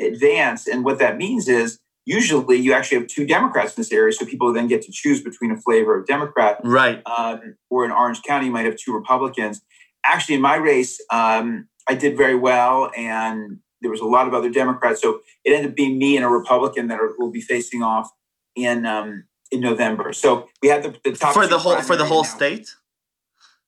advance, 0.00 0.66
and 0.66 0.84
what 0.84 0.98
that 0.98 1.16
means 1.16 1.48
is 1.48 1.78
usually 2.04 2.56
you 2.56 2.72
actually 2.72 2.98
have 2.98 3.06
two 3.06 3.26
Democrats 3.26 3.76
in 3.76 3.80
this 3.80 3.92
area, 3.92 4.12
so 4.12 4.24
people 4.26 4.52
then 4.52 4.68
get 4.68 4.82
to 4.82 4.92
choose 4.92 5.22
between 5.22 5.50
a 5.50 5.56
flavor 5.56 5.98
of 5.98 6.06
Democrat. 6.06 6.60
Right. 6.62 7.02
Um, 7.06 7.56
or 7.70 7.84
in 7.84 7.90
Orange 7.90 8.22
County, 8.22 8.46
you 8.46 8.52
might 8.52 8.66
have 8.66 8.76
two 8.76 8.92
Republicans. 8.94 9.62
Actually, 10.04 10.36
in 10.36 10.42
my 10.42 10.56
race, 10.56 11.00
um, 11.10 11.68
I 11.88 11.94
did 11.94 12.16
very 12.16 12.36
well, 12.36 12.90
and 12.96 13.58
there 13.80 13.90
was 13.90 14.00
a 14.00 14.06
lot 14.06 14.26
of 14.26 14.34
other 14.34 14.50
Democrats. 14.50 15.00
So 15.00 15.20
it 15.44 15.52
ended 15.52 15.70
up 15.70 15.76
being 15.76 15.98
me 15.98 16.16
and 16.16 16.24
a 16.24 16.28
Republican 16.28 16.88
that 16.88 17.00
are, 17.00 17.12
will 17.18 17.30
be 17.30 17.40
facing 17.40 17.82
off 17.82 18.10
in 18.54 18.86
um, 18.86 19.24
in 19.50 19.60
November. 19.60 20.12
So 20.12 20.48
we 20.62 20.68
had 20.68 20.82
the, 20.82 20.94
the 21.04 21.12
top 21.16 21.34
for 21.34 21.46
the 21.46 21.58
whole 21.58 21.80
for 21.80 21.96
the 21.96 22.04
whole 22.04 22.22
now. 22.22 22.28
state. 22.28 22.74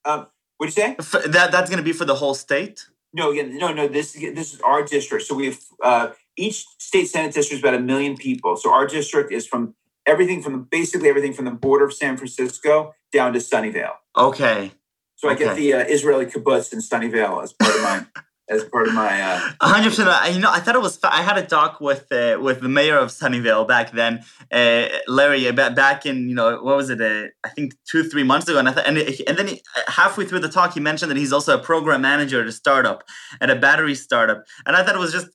Um, 0.04 0.26
what 0.58 0.70
do 0.70 0.80
you 0.80 0.86
say? 0.86 0.96
For 1.02 1.20
that 1.20 1.52
that's 1.52 1.70
going 1.70 1.78
to 1.78 1.84
be 1.84 1.92
for 1.92 2.04
the 2.04 2.14
whole 2.14 2.34
state. 2.34 2.86
No, 3.12 3.30
again, 3.30 3.56
no, 3.56 3.72
no. 3.72 3.88
This 3.88 4.12
this 4.12 4.54
is 4.54 4.60
our 4.60 4.82
district. 4.82 5.24
So 5.24 5.34
we 5.34 5.46
have 5.46 5.58
uh, 5.82 6.08
each 6.36 6.66
state 6.78 7.06
senate 7.06 7.34
district 7.34 7.58
is 7.58 7.60
about 7.60 7.74
a 7.74 7.82
million 7.82 8.16
people. 8.16 8.56
So 8.56 8.72
our 8.72 8.86
district 8.86 9.32
is 9.32 9.46
from 9.46 9.74
everything 10.06 10.42
from 10.42 10.64
basically 10.64 11.08
everything 11.08 11.32
from 11.32 11.44
the 11.44 11.50
border 11.50 11.84
of 11.84 11.92
San 11.92 12.16
Francisco 12.16 12.94
down 13.12 13.32
to 13.32 13.38
Sunnyvale. 13.38 13.94
Okay. 14.16 14.72
So 15.16 15.30
okay. 15.30 15.44
I 15.44 15.46
get 15.48 15.56
the 15.56 15.72
uh, 15.74 15.84
Israeli 15.88 16.26
kibbutz 16.26 16.72
in 16.72 16.80
Sunnyvale 16.80 17.42
as 17.42 17.52
part 17.52 17.74
of 17.74 17.82
my 17.82 18.06
as 18.48 18.64
part 18.64 18.86
of 18.86 18.94
my. 18.94 19.20
Uh, 19.20 19.38
hundred 19.60 19.86
uh, 19.86 19.90
percent. 19.90 20.34
You 20.34 20.40
know, 20.40 20.50
I 20.50 20.60
thought 20.60 20.74
it 20.74 20.82
was. 20.82 20.98
I 21.02 21.22
had 21.22 21.38
a 21.38 21.46
talk 21.46 21.80
with 21.80 22.10
uh, 22.12 22.38
with 22.40 22.60
the 22.60 22.68
mayor 22.68 22.96
of 22.96 23.08
Sunnyvale 23.08 23.66
back 23.66 23.92
then, 23.92 24.24
uh, 24.52 24.88
Larry. 25.08 25.50
Back 25.52 26.06
in 26.06 26.28
you 26.28 26.34
know 26.34 26.62
what 26.62 26.76
was 26.76 26.90
it? 26.90 27.00
Uh, 27.00 27.28
I 27.44 27.48
think 27.48 27.74
two 27.86 28.04
three 28.04 28.22
months 28.22 28.48
ago, 28.48 28.58
and 28.58 28.68
I 28.68 28.72
th- 28.72 28.86
and, 28.86 28.98
and 28.98 29.38
then 29.38 29.48
he, 29.48 29.62
halfway 29.88 30.26
through 30.26 30.40
the 30.40 30.48
talk, 30.48 30.74
he 30.74 30.80
mentioned 30.80 31.10
that 31.10 31.18
he's 31.18 31.32
also 31.32 31.58
a 31.58 31.62
program 31.62 32.02
manager 32.02 32.40
at 32.40 32.46
a 32.46 32.52
startup, 32.52 33.04
at 33.40 33.50
a 33.50 33.56
battery 33.56 33.94
startup, 33.94 34.44
and 34.66 34.76
I 34.76 34.84
thought 34.84 34.94
it 34.94 35.00
was 35.00 35.12
just 35.12 35.28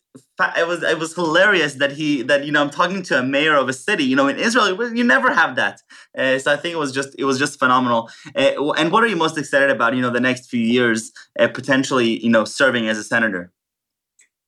it 0.57 0.67
was 0.67 0.83
it 0.83 0.99
was 0.99 1.13
hilarious 1.15 1.75
that 1.75 1.91
he 1.93 2.21
that 2.23 2.45
you 2.45 2.51
know 2.51 2.61
I'm 2.61 2.69
talking 2.69 3.01
to 3.03 3.19
a 3.19 3.23
mayor 3.23 3.55
of 3.55 3.69
a 3.69 3.73
city. 3.73 4.03
You 4.03 4.15
know, 4.15 4.27
in 4.27 4.37
Israel, 4.37 4.93
you 4.93 5.03
never 5.03 5.33
have 5.33 5.55
that. 5.55 5.81
Uh, 6.17 6.39
so 6.39 6.51
I 6.51 6.57
think 6.57 6.73
it 6.73 6.77
was 6.77 6.91
just 6.91 7.15
it 7.17 7.23
was 7.23 7.39
just 7.39 7.59
phenomenal. 7.59 8.09
Uh, 8.35 8.71
and 8.73 8.91
what 8.91 9.03
are 9.03 9.07
you 9.07 9.15
most 9.15 9.37
excited 9.37 9.69
about? 9.69 9.95
You 9.95 10.01
know, 10.01 10.09
the 10.09 10.19
next 10.19 10.49
few 10.49 10.59
years, 10.59 11.11
uh, 11.39 11.47
potentially, 11.47 12.23
you 12.23 12.29
know, 12.29 12.43
serving 12.43 12.87
as 12.87 12.97
a 12.97 13.03
senator. 13.03 13.51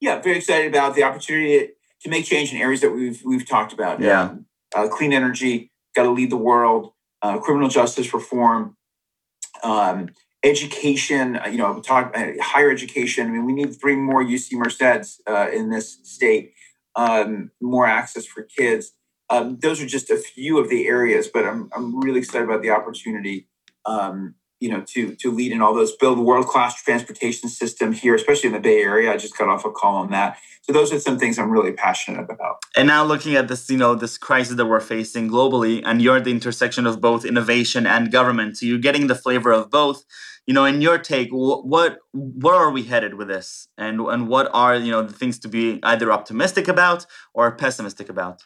Yeah, 0.02 0.22
very 0.22 0.38
excited 0.38 0.68
about 0.68 0.96
the 0.96 1.04
opportunity 1.04 1.70
to 2.02 2.10
make 2.10 2.26
change 2.26 2.52
in 2.52 2.60
areas 2.60 2.82
that 2.82 2.92
we've 2.92 3.22
we've 3.24 3.48
talked 3.48 3.72
about. 3.72 4.02
Yeah, 4.02 4.24
um, 4.24 4.46
uh, 4.76 4.88
clean 4.90 5.14
energy, 5.14 5.72
got 5.96 6.04
to 6.04 6.12
lead 6.12 6.30
the 6.30 6.38
world. 6.38 6.94
Uh, 7.22 7.40
criminal 7.40 7.70
justice 7.70 8.14
reform. 8.14 8.76
Um, 9.64 10.10
education, 10.44 11.38
uh, 11.38 11.48
you 11.48 11.58
know, 11.58 11.80
talk 11.80 12.16
uh, 12.16 12.32
higher 12.42 12.70
education. 12.70 13.28
I 13.28 13.30
mean, 13.32 13.46
we 13.46 13.54
need 13.54 13.80
three 13.80 13.96
more 13.96 14.24
UC 14.24 14.54
Merceds 14.54 15.20
uh, 15.28 15.50
in 15.52 15.70
this 15.70 16.00
state, 16.04 16.54
um, 16.96 17.52
more 17.62 17.88
access 17.88 18.26
for 18.26 18.44
kids. 18.44 18.92
Um, 19.30 19.58
those 19.62 19.82
are 19.82 19.88
just 19.88 20.10
a 20.10 20.18
few 20.18 20.60
of 20.60 20.70
the 20.70 20.88
areas, 20.88 21.30
but 21.34 21.46
I'm, 21.46 21.70
I'm 21.76 22.00
really 22.02 22.20
excited 22.20 22.44
about 22.44 22.62
the 22.62 22.72
opportunity, 22.72 23.48
um, 23.86 24.36
you 24.60 24.70
know, 24.70 24.82
to 24.88 25.16
to 25.16 25.32
lead 25.32 25.52
in 25.52 25.62
all 25.62 25.74
those, 25.74 25.96
build 25.96 26.20
world 26.20 26.48
class 26.48 26.82
transportation 26.84 27.50
system 27.50 27.94
here, 27.94 28.16
especially 28.16 28.48
in 28.48 28.54
the 28.54 28.60
Bay 28.60 28.82
Area. 28.82 29.12
I 29.12 29.18
just 29.18 29.38
got 29.38 29.48
off 29.48 29.66
a 29.66 29.72
call 29.72 29.96
on 29.96 30.12
that. 30.12 30.38
So 30.62 30.72
those 30.72 30.94
are 30.94 31.00
some 31.00 31.20
things 31.20 31.38
I'm 31.38 31.52
really 31.52 31.74
passionate 31.74 32.30
about. 32.30 32.64
And 32.78 32.88
now 32.88 33.04
looking 33.04 33.36
at 33.36 33.50
this, 33.50 33.70
you 33.70 33.78
know, 33.78 33.96
this 33.96 34.18
crisis 34.18 34.56
that 34.56 34.66
we're 34.66 34.80
facing 34.80 35.30
globally, 35.30 35.82
and 35.86 36.02
you're 36.02 36.18
at 36.18 36.24
the 36.24 36.32
intersection 36.32 36.86
of 36.86 37.02
both 37.02 37.26
innovation 37.26 37.86
and 37.86 38.12
government, 38.12 38.58
so 38.58 38.66
you're 38.66 38.78
getting 38.78 39.08
the 39.08 39.16
flavor 39.16 39.52
of 39.52 39.70
both 39.70 40.06
you 40.46 40.54
know 40.54 40.66
in 40.66 40.82
your 40.82 40.98
take 40.98 41.30
what 41.32 41.98
where 42.14 42.56
are 42.56 42.72
we 42.72 42.84
headed 42.84 43.14
with 43.16 43.28
this 43.28 43.68
and 43.78 44.00
and 44.02 44.28
what 44.28 44.50
are 44.54 44.76
you 44.76 44.92
know 44.92 45.02
the 45.02 45.14
things 45.14 45.40
to 45.40 45.48
be 45.48 45.80
either 45.84 46.12
optimistic 46.12 46.68
about 46.68 47.06
or 47.34 47.52
pessimistic 47.52 48.10
about 48.10 48.44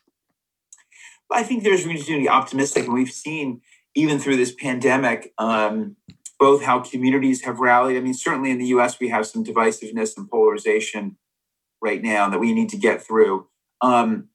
i 1.32 1.44
think 1.44 1.64
there's 1.64 1.86
reason 1.86 2.16
to 2.16 2.22
be 2.22 2.30
optimistic 2.30 2.86
and 2.86 2.94
we've 2.94 3.12
seen 3.12 3.62
even 3.98 4.20
through 4.20 4.38
this 4.38 4.54
pandemic, 4.54 5.34
um, 5.40 5.96
both 6.40 6.62
how 6.62 6.80
communities 6.80 7.44
have 7.46 7.60
rallied. 7.60 7.98
I 7.98 8.00
mean, 8.00 8.14
certainly 8.14 8.52
in 8.52 8.60
the 8.60 8.68
US, 8.68 9.00
we 9.00 9.10
have 9.10 9.26
some 9.26 9.44
divisiveness 9.44 10.16
and 10.16 10.30
polarization 10.30 11.18
right 11.82 12.02
now 12.02 12.30
that 12.30 12.40
we 12.40 12.54
need 12.54 12.70
to 12.70 12.78
get 12.78 13.02
through. 13.02 13.48
Um, 13.82 14.30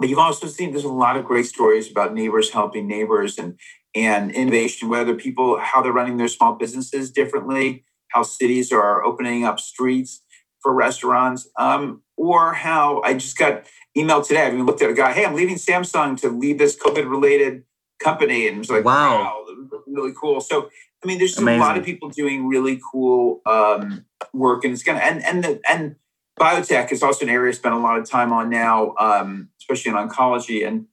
but 0.00 0.08
you've 0.08 0.18
also 0.18 0.48
seen 0.48 0.72
there's 0.72 0.82
a 0.82 0.88
lot 0.88 1.16
of 1.16 1.24
great 1.24 1.46
stories 1.46 1.88
about 1.88 2.12
neighbors 2.12 2.50
helping 2.50 2.88
neighbors 2.88 3.38
and 3.38 3.56
and 3.94 4.30
innovation, 4.32 4.88
whether 4.88 5.14
people 5.14 5.58
how 5.60 5.82
they're 5.82 5.92
running 5.92 6.16
their 6.16 6.28
small 6.28 6.54
businesses 6.54 7.10
differently, 7.10 7.84
how 8.08 8.22
cities 8.22 8.72
are 8.72 9.04
opening 9.04 9.44
up 9.44 9.60
streets 9.60 10.22
for 10.60 10.74
restaurants, 10.74 11.48
um, 11.58 12.02
or 12.16 12.54
how 12.54 13.02
I 13.02 13.14
just 13.14 13.38
got 13.38 13.64
emailed 13.96 14.26
today. 14.26 14.46
I 14.46 14.50
mean, 14.50 14.66
looked 14.66 14.82
at 14.82 14.90
a 14.90 14.94
guy, 14.94 15.12
hey, 15.12 15.24
I'm 15.24 15.34
leaving 15.34 15.56
Samsung 15.56 16.20
to 16.20 16.28
lead 16.28 16.58
this 16.58 16.76
COVID 16.76 17.08
related 17.08 17.64
company, 18.02 18.48
and 18.48 18.58
it's 18.58 18.70
like, 18.70 18.84
wow, 18.84 19.44
wow 19.46 19.54
really 19.94 20.12
cool. 20.18 20.40
So 20.40 20.70
I 21.02 21.06
mean, 21.06 21.18
there's 21.18 21.38
a 21.38 21.42
lot 21.42 21.76
of 21.76 21.84
people 21.84 22.08
doing 22.08 22.46
really 22.46 22.80
cool 22.92 23.40
um, 23.46 24.04
work, 24.32 24.64
and 24.64 24.72
it's 24.72 24.82
gonna 24.82 25.00
and 25.00 25.24
and 25.24 25.44
the, 25.44 25.60
and 25.68 25.96
biotech 26.38 26.92
is 26.92 27.02
also 27.02 27.24
an 27.24 27.30
area 27.30 27.50
I 27.50 27.54
spend 27.54 27.74
a 27.74 27.78
lot 27.78 27.98
of 27.98 28.08
time 28.08 28.32
on 28.32 28.50
now, 28.50 28.94
um, 28.98 29.50
especially 29.60 29.90
in 29.90 29.96
oncology. 29.96 30.66
And 30.66 30.86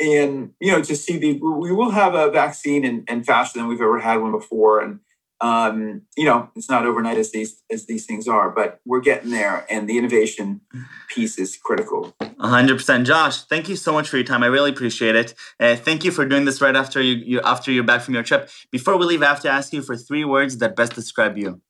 and 0.00 0.52
you 0.60 0.72
know, 0.72 0.82
to 0.82 0.96
see 0.96 1.18
the 1.18 1.34
we 1.34 1.72
will 1.72 1.90
have 1.90 2.14
a 2.14 2.30
vaccine 2.30 2.84
and, 2.84 3.04
and 3.08 3.26
faster 3.26 3.58
than 3.58 3.68
we've 3.68 3.80
ever 3.80 3.98
had 3.98 4.20
one 4.20 4.32
before. 4.32 4.80
And 4.80 5.00
um, 5.42 6.02
you 6.16 6.24
know, 6.24 6.50
it's 6.54 6.68
not 6.68 6.84
overnight 6.84 7.18
as 7.18 7.32
these 7.32 7.62
as 7.70 7.86
these 7.86 8.06
things 8.06 8.26
are, 8.26 8.50
but 8.50 8.80
we're 8.84 9.00
getting 9.00 9.30
there, 9.30 9.66
and 9.70 9.88
the 9.88 9.98
innovation 9.98 10.62
piece 11.08 11.38
is 11.38 11.56
critical. 11.56 12.14
hundred 12.38 12.76
percent, 12.76 13.06
Josh. 13.06 13.42
Thank 13.44 13.68
you 13.68 13.76
so 13.76 13.92
much 13.92 14.08
for 14.08 14.16
your 14.16 14.26
time. 14.26 14.42
I 14.42 14.46
really 14.46 14.70
appreciate 14.70 15.16
it. 15.16 15.34
Uh, 15.58 15.76
thank 15.76 16.04
you 16.04 16.10
for 16.10 16.26
doing 16.26 16.44
this 16.44 16.60
right 16.60 16.76
after 16.76 17.00
you, 17.00 17.14
you 17.14 17.40
after 17.42 17.70
you're 17.70 17.84
back 17.84 18.02
from 18.02 18.14
your 18.14 18.22
trip. 18.22 18.50
Before 18.70 18.96
we 18.96 19.06
leave, 19.06 19.22
I 19.22 19.26
have 19.26 19.40
to 19.40 19.50
ask 19.50 19.72
you 19.72 19.82
for 19.82 19.96
three 19.96 20.24
words 20.24 20.58
that 20.58 20.76
best 20.76 20.94
describe 20.94 21.38
you. 21.38 21.60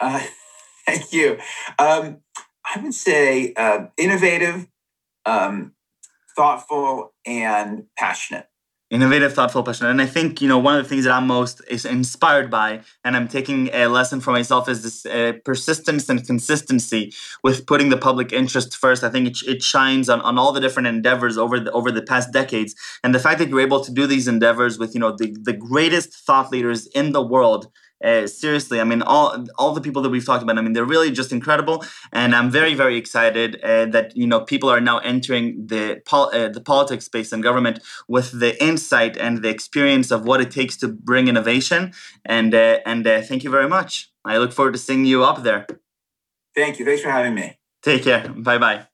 Uh, 0.00 0.24
Thank 0.86 1.12
you. 1.12 1.38
Um, 1.78 2.18
I 2.64 2.80
would 2.80 2.94
say 2.94 3.52
uh, 3.54 3.86
innovative, 3.96 4.66
um, 5.24 5.72
thoughtful, 6.36 7.14
and 7.26 7.84
passionate. 7.96 8.46
Innovative, 8.90 9.32
thoughtful, 9.32 9.64
passionate. 9.64 9.90
And 9.90 10.00
I 10.00 10.06
think, 10.06 10.40
you 10.40 10.46
know, 10.46 10.58
one 10.58 10.76
of 10.76 10.84
the 10.84 10.88
things 10.88 11.04
that 11.04 11.12
I'm 11.12 11.26
most 11.26 11.60
is 11.68 11.84
inspired 11.84 12.48
by, 12.50 12.82
and 13.02 13.16
I'm 13.16 13.26
taking 13.26 13.70
a 13.72 13.88
lesson 13.88 14.20
for 14.20 14.30
myself, 14.30 14.68
is 14.68 14.82
this 14.82 15.06
uh, 15.06 15.32
persistence 15.44 16.08
and 16.08 16.24
consistency 16.24 17.12
with 17.42 17.66
putting 17.66 17.88
the 17.88 17.96
public 17.96 18.32
interest 18.32 18.76
first. 18.76 19.02
I 19.02 19.08
think 19.08 19.26
it, 19.26 19.38
it 19.48 19.62
shines 19.62 20.08
on, 20.08 20.20
on 20.20 20.38
all 20.38 20.52
the 20.52 20.60
different 20.60 20.86
endeavors 20.86 21.36
over 21.38 21.58
the, 21.58 21.72
over 21.72 21.90
the 21.90 22.02
past 22.02 22.30
decades. 22.32 22.74
And 23.02 23.14
the 23.14 23.18
fact 23.18 23.38
that 23.40 23.48
you're 23.48 23.60
able 23.60 23.82
to 23.82 23.90
do 23.90 24.06
these 24.06 24.28
endeavors 24.28 24.78
with, 24.78 24.94
you 24.94 25.00
know, 25.00 25.16
the, 25.16 25.34
the 25.42 25.54
greatest 25.54 26.14
thought 26.14 26.52
leaders 26.52 26.86
in 26.88 27.12
the 27.12 27.22
world 27.22 27.68
uh, 28.02 28.26
seriously, 28.26 28.80
I 28.80 28.84
mean, 28.84 29.02
all 29.02 29.46
all 29.58 29.72
the 29.72 29.80
people 29.80 30.02
that 30.02 30.10
we've 30.10 30.24
talked 30.24 30.42
about, 30.42 30.58
I 30.58 30.62
mean, 30.62 30.72
they're 30.72 30.84
really 30.84 31.10
just 31.10 31.32
incredible, 31.32 31.84
and 32.12 32.34
I'm 32.34 32.50
very 32.50 32.74
very 32.74 32.96
excited 32.96 33.60
uh, 33.62 33.86
that 33.86 34.16
you 34.16 34.26
know 34.26 34.40
people 34.40 34.68
are 34.70 34.80
now 34.80 34.98
entering 34.98 35.66
the 35.66 36.02
pol- 36.04 36.30
uh, 36.34 36.48
the 36.48 36.60
politics 36.60 37.04
space 37.04 37.32
and 37.32 37.42
government 37.42 37.80
with 38.08 38.38
the 38.38 38.62
insight 38.62 39.16
and 39.16 39.42
the 39.42 39.48
experience 39.48 40.10
of 40.10 40.24
what 40.24 40.40
it 40.40 40.50
takes 40.50 40.76
to 40.78 40.88
bring 40.88 41.28
innovation. 41.28 41.92
And 42.24 42.54
uh, 42.54 42.80
and 42.84 43.06
uh, 43.06 43.22
thank 43.22 43.44
you 43.44 43.50
very 43.50 43.68
much. 43.68 44.10
I 44.24 44.38
look 44.38 44.52
forward 44.52 44.72
to 44.72 44.78
seeing 44.78 45.04
you 45.04 45.24
up 45.24 45.42
there. 45.42 45.66
Thank 46.54 46.78
you. 46.78 46.84
Thanks 46.84 47.02
for 47.02 47.10
having 47.10 47.34
me. 47.34 47.58
Take 47.82 48.04
care. 48.04 48.28
Bye 48.28 48.58
bye. 48.58 48.86